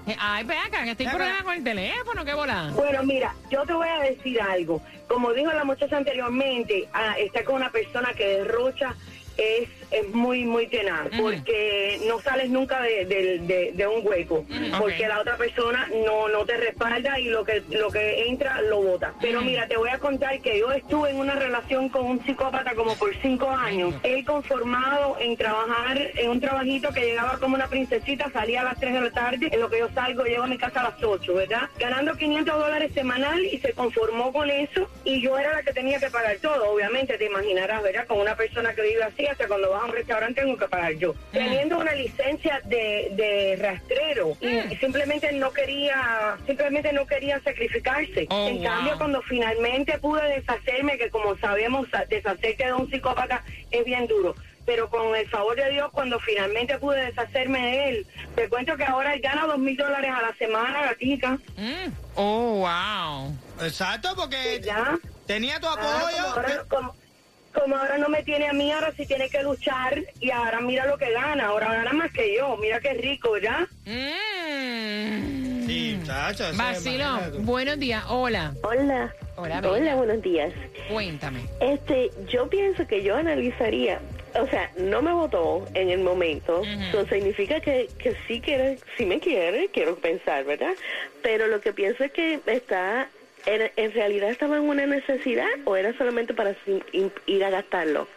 Eh, 0.06 0.16
Ay, 0.18 0.44
ve 0.44 0.54
acá, 0.58 0.84
que 0.84 0.90
estoy 0.90 1.06
problema 1.06 1.42
con 1.42 1.54
el 1.54 1.64
teléfono, 1.64 2.24
qué 2.24 2.34
bola. 2.34 2.70
Bueno, 2.74 3.02
mira, 3.04 3.34
yo 3.50 3.64
te 3.64 3.72
voy 3.72 3.88
a 3.88 4.00
decir 4.00 4.40
algo. 4.40 4.82
Como 5.08 5.32
dijo 5.32 5.50
la 5.52 5.64
muchacha 5.64 5.96
anteriormente, 5.96 6.88
ah, 6.92 7.14
estar 7.18 7.44
con 7.44 7.56
una 7.56 7.70
persona 7.70 8.12
que 8.12 8.26
derrocha 8.26 8.94
es, 9.36 9.68
es 9.94 10.08
muy, 10.14 10.44
muy 10.44 10.66
tenaz, 10.66 11.06
Ujú. 11.12 11.22
porque 11.22 12.00
no 12.06 12.20
sales 12.20 12.50
nunca 12.50 12.82
de, 12.82 13.04
de- 13.06 13.38
de- 13.40 13.70
de 13.74 13.86
un 13.86 14.06
hueco, 14.06 14.44
porque 14.78 15.06
la 15.08 15.20
otra 15.20 15.36
persona 15.36 15.88
no, 16.04 16.28
no 16.28 16.44
te 16.44 16.56
respalda 16.56 17.18
y 17.18 17.24
lo 17.24 17.44
que, 17.44 17.62
lo 17.70 17.90
que 17.90 18.28
entra 18.28 18.60
lo 18.62 18.82
bota. 18.82 19.14
Pero 19.20 19.40
mira, 19.42 19.66
te 19.68 19.76
voy 19.76 19.90
a 19.90 19.98
contar 19.98 20.40
que 20.40 20.58
yo 20.58 20.72
estuve 20.72 21.10
en 21.10 21.16
una 21.18 21.34
relación 21.34 21.88
con 21.88 22.04
un 22.06 22.24
psicópata 22.26 22.74
como 22.74 22.96
por 22.96 23.14
cinco 23.22 23.50
años. 23.50 23.94
Él 24.02 24.24
conformado 24.24 25.16
en 25.20 25.36
trabajar 25.36 25.98
en 26.16 26.30
un 26.30 26.40
trabajito 26.40 26.92
que 26.92 27.00
llegaba 27.00 27.38
como 27.38 27.54
una 27.54 27.68
princesita, 27.68 28.30
salía 28.32 28.60
a 28.62 28.64
las 28.64 28.78
3 28.80 28.94
de 28.94 29.00
la 29.00 29.10
tarde, 29.10 29.48
en 29.50 29.60
lo 29.60 29.68
que 29.70 29.78
yo 29.78 29.88
salgo, 29.94 30.24
llego 30.24 30.44
a 30.44 30.46
mi 30.46 30.58
casa 30.58 30.80
a 30.80 30.90
las 30.90 31.02
8, 31.02 31.34
¿verdad? 31.34 31.68
Ganando 31.78 32.16
500 32.16 32.58
dólares 32.58 32.90
semanal 32.94 33.44
y 33.44 33.58
se 33.60 33.72
conformó 33.72 34.32
con 34.32 34.50
eso 34.50 34.88
y 35.04 35.20
yo 35.22 35.38
era 35.38 35.52
la 35.54 35.62
que 35.62 35.72
tenía 35.72 35.98
que 35.98 36.10
pagar 36.10 36.36
todo, 36.38 36.70
obviamente, 36.72 37.16
te 37.18 37.26
imaginarás, 37.26 37.82
¿verdad? 37.82 38.06
Con 38.06 38.20
una 38.20 38.36
persona 38.36 38.74
que 38.74 38.82
vive 38.82 39.02
así, 39.02 39.26
hasta 39.26 39.46
cuando 39.48 39.70
vas 39.70 39.83
a 39.84 39.86
un 39.88 39.92
restaurante 39.94 40.40
tengo 40.40 40.56
que 40.56 40.66
pagar 40.68 40.92
yo. 40.94 41.14
Teniendo 41.32 41.78
una 41.78 41.92
licencia 41.94 42.60
de, 42.64 43.08
de 43.12 43.56
rastrero 43.60 44.36
y 44.40 44.76
simplemente 44.76 45.30
no 45.32 45.52
quería, 45.52 46.36
simplemente 46.46 46.92
no 46.92 47.06
quería 47.06 47.40
sacrificarse. 47.40 48.26
Oh, 48.30 48.48
en 48.48 48.56
wow. 48.56 48.64
cambio, 48.64 48.98
cuando 48.98 49.22
finalmente 49.22 49.98
pude 49.98 50.22
deshacerme, 50.28 50.98
que 50.98 51.10
como 51.10 51.36
sabemos, 51.38 51.88
sa- 51.90 52.04
deshacerte 52.06 52.64
de 52.64 52.72
un 52.72 52.90
psicópata 52.90 53.42
es 53.70 53.84
bien 53.84 54.06
duro. 54.06 54.34
Pero 54.66 54.88
con 54.88 55.14
el 55.14 55.28
favor 55.28 55.56
de 55.56 55.70
Dios, 55.72 55.90
cuando 55.92 56.18
finalmente 56.20 56.78
pude 56.78 57.04
deshacerme 57.04 57.60
de 57.66 57.88
él, 57.90 58.06
te 58.34 58.48
cuento 58.48 58.76
que 58.78 58.84
ahora 58.84 59.12
él 59.12 59.20
gana 59.20 59.44
dos 59.46 59.58
mil 59.58 59.76
dólares 59.76 60.10
a 60.10 60.22
la 60.22 60.34
semana, 60.36 60.82
gatica. 60.84 61.38
Oh, 62.14 62.64
wow. 62.66 63.36
Exacto, 63.66 64.08
porque 64.16 64.62
ya. 64.64 64.98
tenía 65.26 65.60
tu 65.60 65.66
Ah, 65.66 65.76
como, 65.76 65.88
apoyo. 65.98 66.26
ahora, 66.28 66.64
como- 66.68 66.96
como 67.54 67.76
ahora 67.76 67.98
no 67.98 68.08
me 68.08 68.22
tiene 68.22 68.48
a 68.48 68.52
mí, 68.52 68.70
ahora 68.72 68.92
sí 68.96 69.06
tiene 69.06 69.28
que 69.28 69.42
luchar 69.42 70.02
y 70.20 70.30
ahora 70.30 70.60
mira 70.60 70.86
lo 70.86 70.98
que 70.98 71.10
gana, 71.12 71.46
ahora 71.46 71.72
gana 71.72 71.92
más 71.92 72.12
que 72.12 72.36
yo, 72.36 72.56
mira 72.58 72.80
qué 72.80 72.94
rico, 72.94 73.38
¿ya? 73.38 73.66
Sí, 75.66 75.98
Vacilón, 76.06 76.54
imagínate 76.54 77.30
tú. 77.30 77.42
buenos 77.42 77.78
días. 77.78 78.04
Hola. 78.08 78.52
Hola. 78.62 79.14
Hola, 79.36 79.60
Hola, 79.64 79.94
buenos 79.96 80.22
días. 80.22 80.52
Cuéntame. 80.88 81.40
Este, 81.60 82.10
yo 82.28 82.48
pienso 82.48 82.86
que 82.86 83.02
yo 83.02 83.16
analizaría, 83.16 84.00
o 84.34 84.46
sea, 84.46 84.70
no 84.78 85.02
me 85.02 85.12
votó 85.12 85.66
en 85.74 85.90
el 85.90 86.00
momento, 86.00 86.62
eso 86.62 87.04
significa 87.08 87.60
que, 87.60 87.88
que 87.98 88.14
sí 88.28 88.40
quiere, 88.40 88.78
sí 88.96 89.06
me 89.06 89.18
quiere, 89.18 89.68
quiero 89.72 89.96
pensar, 89.96 90.44
¿verdad? 90.44 90.74
Pero 91.22 91.48
lo 91.48 91.60
que 91.60 91.72
pienso 91.72 92.04
es 92.04 92.12
que 92.12 92.38
está, 92.46 93.08
en, 93.46 93.70
en 93.76 93.92
realidad 93.92 94.30
estaba 94.30 94.56
en 94.56 94.62
una 94.62 94.86
necesidad 94.86 95.48
o 95.64 95.76
era 95.76 95.96
solamente 95.96 96.34
para 96.34 96.54
ir 97.26 97.44
a 97.44 97.50
gastarlo. 97.50 98.08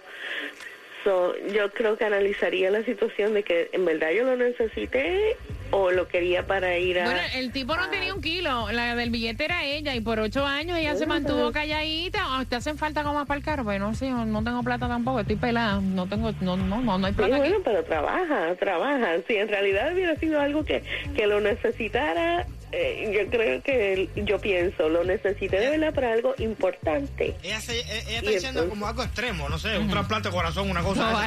So, 1.03 1.33
yo 1.53 1.69
creo 1.71 1.95
que 1.97 2.03
analizaría 2.03 2.69
la 2.69 2.83
situación 2.83 3.33
de 3.33 3.43
que 3.43 3.69
en 3.71 3.85
verdad 3.85 4.09
yo 4.11 4.23
lo 4.25 4.35
necesité 4.35 5.37
o 5.71 5.91
lo 5.91 6.07
quería 6.09 6.45
para 6.45 6.77
ir 6.79 6.99
a... 6.99 7.05
Bueno, 7.05 7.19
el 7.35 7.53
tipo 7.53 7.77
no 7.77 7.89
tenía 7.89 8.13
un 8.13 8.21
kilo. 8.21 8.69
La 8.73 8.93
del 8.93 9.09
billete 9.09 9.45
era 9.45 9.63
ella. 9.63 9.95
Y 9.95 10.01
por 10.01 10.19
ocho 10.19 10.45
años 10.45 10.77
ella 10.77 10.95
se 10.95 11.05
mantuvo 11.05 11.51
calladita. 11.53 12.19
Ah, 12.23 12.43
¿Te 12.49 12.57
hacen 12.57 12.77
falta 12.77 13.03
como 13.03 13.25
para 13.25 13.37
el 13.37 13.45
carro? 13.45 13.63
Pues 13.63 13.79
no 13.79 13.93
sé, 13.95 14.09
yo 14.09 14.25
no 14.25 14.43
tengo 14.43 14.63
plata 14.63 14.89
tampoco. 14.89 15.21
Estoy 15.21 15.37
pelada. 15.37 15.79
No 15.79 16.07
tengo, 16.07 16.31
no, 16.41 16.57
no, 16.57 16.81
no, 16.81 16.97
no 16.97 17.05
hay 17.07 17.13
Sí, 17.13 17.17
plata 17.17 17.35
aquí. 17.37 17.47
bueno, 17.49 17.63
pero 17.63 17.83
trabaja, 17.85 18.55
trabaja. 18.55 19.15
Si 19.27 19.37
en 19.37 19.47
realidad 19.47 19.93
hubiera 19.93 20.15
sido 20.17 20.41
algo 20.41 20.65
que, 20.65 20.83
que 21.15 21.25
lo 21.27 21.39
necesitara, 21.39 22.45
eh, 22.71 23.11
yo 23.13 23.29
creo 23.29 23.61
que 23.63 24.09
yo 24.15 24.39
pienso, 24.39 24.89
lo 24.89 25.03
necesité 25.03 25.59
de 25.59 25.69
verdad 25.71 25.93
para 25.93 26.13
algo 26.13 26.33
importante. 26.39 27.35
Ella, 27.43 27.61
se- 27.61 27.79
ella 27.79 27.97
está 27.97 28.29
diciendo 28.31 28.47
entonces- 28.47 28.69
como 28.69 28.87
algo 28.87 29.03
extremo, 29.03 29.49
no 29.49 29.57
sé, 29.59 29.77
un 29.77 29.89
trasplante 29.89 30.29
de 30.29 30.35
corazón, 30.35 30.69
una 30.69 30.81
cosa. 30.81 31.11
No, 31.11 31.19
de 31.19 31.25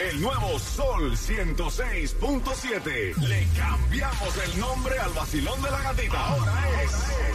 El 0.00 0.20
nuevo 0.22 0.58
Sol 0.58 1.16
106.7. 1.16 3.14
Le 3.28 3.46
cambiamos 3.58 4.36
el 4.44 4.58
nombre 4.60 4.98
al 4.98 5.10
vacilón 5.12 5.60
de 5.62 5.70
la 5.70 5.80
gatita. 5.82 6.18
Ahora 6.28 6.82
es 6.82 6.92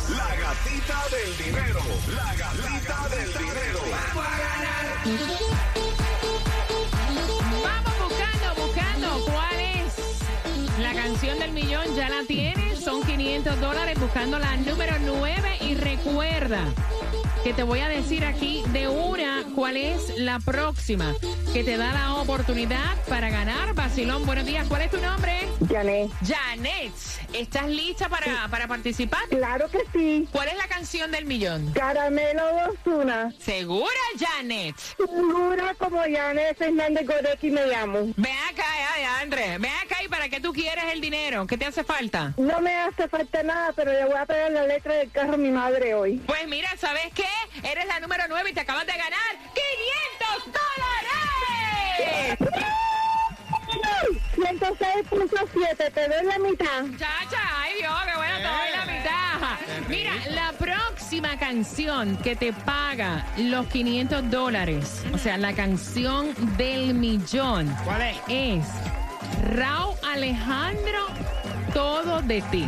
la 0.10 0.36
gatita 0.36 1.03
del 1.12 1.38
dinero. 1.38 1.79
La 2.15 2.34
gatita 2.36 3.10
del 3.15 3.34
dinero. 3.34 3.79
Vamos 4.15 5.83
la 10.84 10.93
canción 10.93 11.39
del 11.39 11.52
millón. 11.54 11.84
Ya 11.96 12.10
la 12.10 12.24
tienes. 12.28 12.80
Son 12.80 13.02
500 13.02 13.60
dólares 13.60 13.98
buscando 14.00 14.38
la 14.38 14.56
número 14.58 14.96
9. 15.00 15.58
Y 15.62 15.76
recuerda 15.76 16.65
que 17.43 17.54
te 17.54 17.63
voy 17.63 17.80
a 17.80 17.88
decir 17.88 18.26
aquí 18.26 18.63
de 18.74 18.89
una 18.89 19.43
cuál 19.56 19.78
es 19.78 20.17
la 20.17 20.39
próxima 20.39 21.15
que 21.54 21.63
te 21.63 21.78
da 21.78 21.94
la 21.94 22.16
oportunidad 22.16 22.96
para 23.08 23.30
ganar. 23.30 23.76
Bacilón, 23.76 24.26
buenos 24.26 24.44
días. 24.44 24.66
¿Cuál 24.68 24.82
es 24.82 24.89
tu 24.89 24.98
nombre? 24.98 25.48
Janet. 25.70 26.10
Janet. 26.26 26.92
¿Estás 27.32 27.68
lista 27.68 28.10
para, 28.10 28.48
para 28.50 28.68
participar? 28.68 29.22
Claro 29.30 29.70
que 29.70 29.84
sí. 29.94 30.28
¿Cuál 30.32 30.48
es 30.48 30.58
la 30.58 30.68
canción 30.68 31.12
del 31.12 31.26
millón? 31.26 31.72
Caramelo 31.74 32.44
Osuna. 32.72 33.32
¿Segura, 33.39 33.88
Janet? 34.20 34.76
Segura 34.98 35.76
como 35.78 36.00
Janet 36.02 36.58
Fernández 36.58 37.06
Goretti 37.06 37.52
me 37.52 37.68
llamo. 37.68 38.00
Ven 38.18 38.38
acá, 38.50 38.66
ya, 39.00 39.20
Andrés. 39.20 39.60
Ven 39.60 39.72
acá 39.86 40.02
y 40.04 40.08
para 40.08 40.30
qué 40.30 40.39
tú 40.39 40.54
quieres 40.54 40.86
el 40.92 41.02
dinero. 41.02 41.46
¿Qué 41.46 41.56
te 41.56 41.66
hace 41.68 41.84
falta? 41.84 42.34
No 42.38 42.62
me 42.62 42.76
hace 42.78 43.08
falta 43.08 43.44
nada, 43.44 43.74
pero 43.76 43.92
le 43.92 44.06
voy 44.06 44.16
a 44.18 44.26
pegar 44.26 44.52
la 44.52 44.66
letra 44.66 44.96
del 44.96 45.12
carro 45.12 45.36
a 45.36 45.38
mi 45.38 45.52
madre 45.52 45.94
hoy. 45.94 46.18
Pues 46.26 46.48
mira, 46.48 46.70
¿sabes 46.80 47.13
qué? 47.13 47.28
Eres 47.70 47.86
la 47.86 48.00
número 48.00 48.24
9 48.28 48.50
y 48.50 48.54
te 48.54 48.62
acabas 48.62 48.88
de 48.88 48.94
ganar 48.94 49.20
500 49.54 50.46
dólares. 50.46 51.22
106.7, 54.36 55.93
te 55.93 56.08
doy 56.08 56.26
la 56.26 56.39
mitad. 56.39 56.84
Chacha, 56.97 57.41
ay 57.58 57.73
Dios, 57.80 57.93
qué 58.06 58.15
bueno, 58.17 58.36
te 58.38 58.43
doy 58.43 58.71
la 58.76 58.86
mitad. 58.86 59.23
Mira, 59.88 60.12
la 60.32 60.52
próxima 60.54 61.38
canción 61.38 62.17
que 62.17 62.36
te 62.36 62.54
paga 62.54 63.26
los 63.38 63.67
500 63.67 64.30
dólares, 64.30 65.04
o 65.13 65.17
sea, 65.17 65.38
la 65.38 65.54
canción 65.54 66.34
del 66.58 66.93
millón. 66.93 67.73
¿Cuál 67.84 68.02
es? 68.02 68.17
Es 68.28 68.65
Raúl 69.56 69.95
Alejandro, 70.04 71.08
todo 71.73 72.21
de 72.21 72.41
ti. 72.43 72.67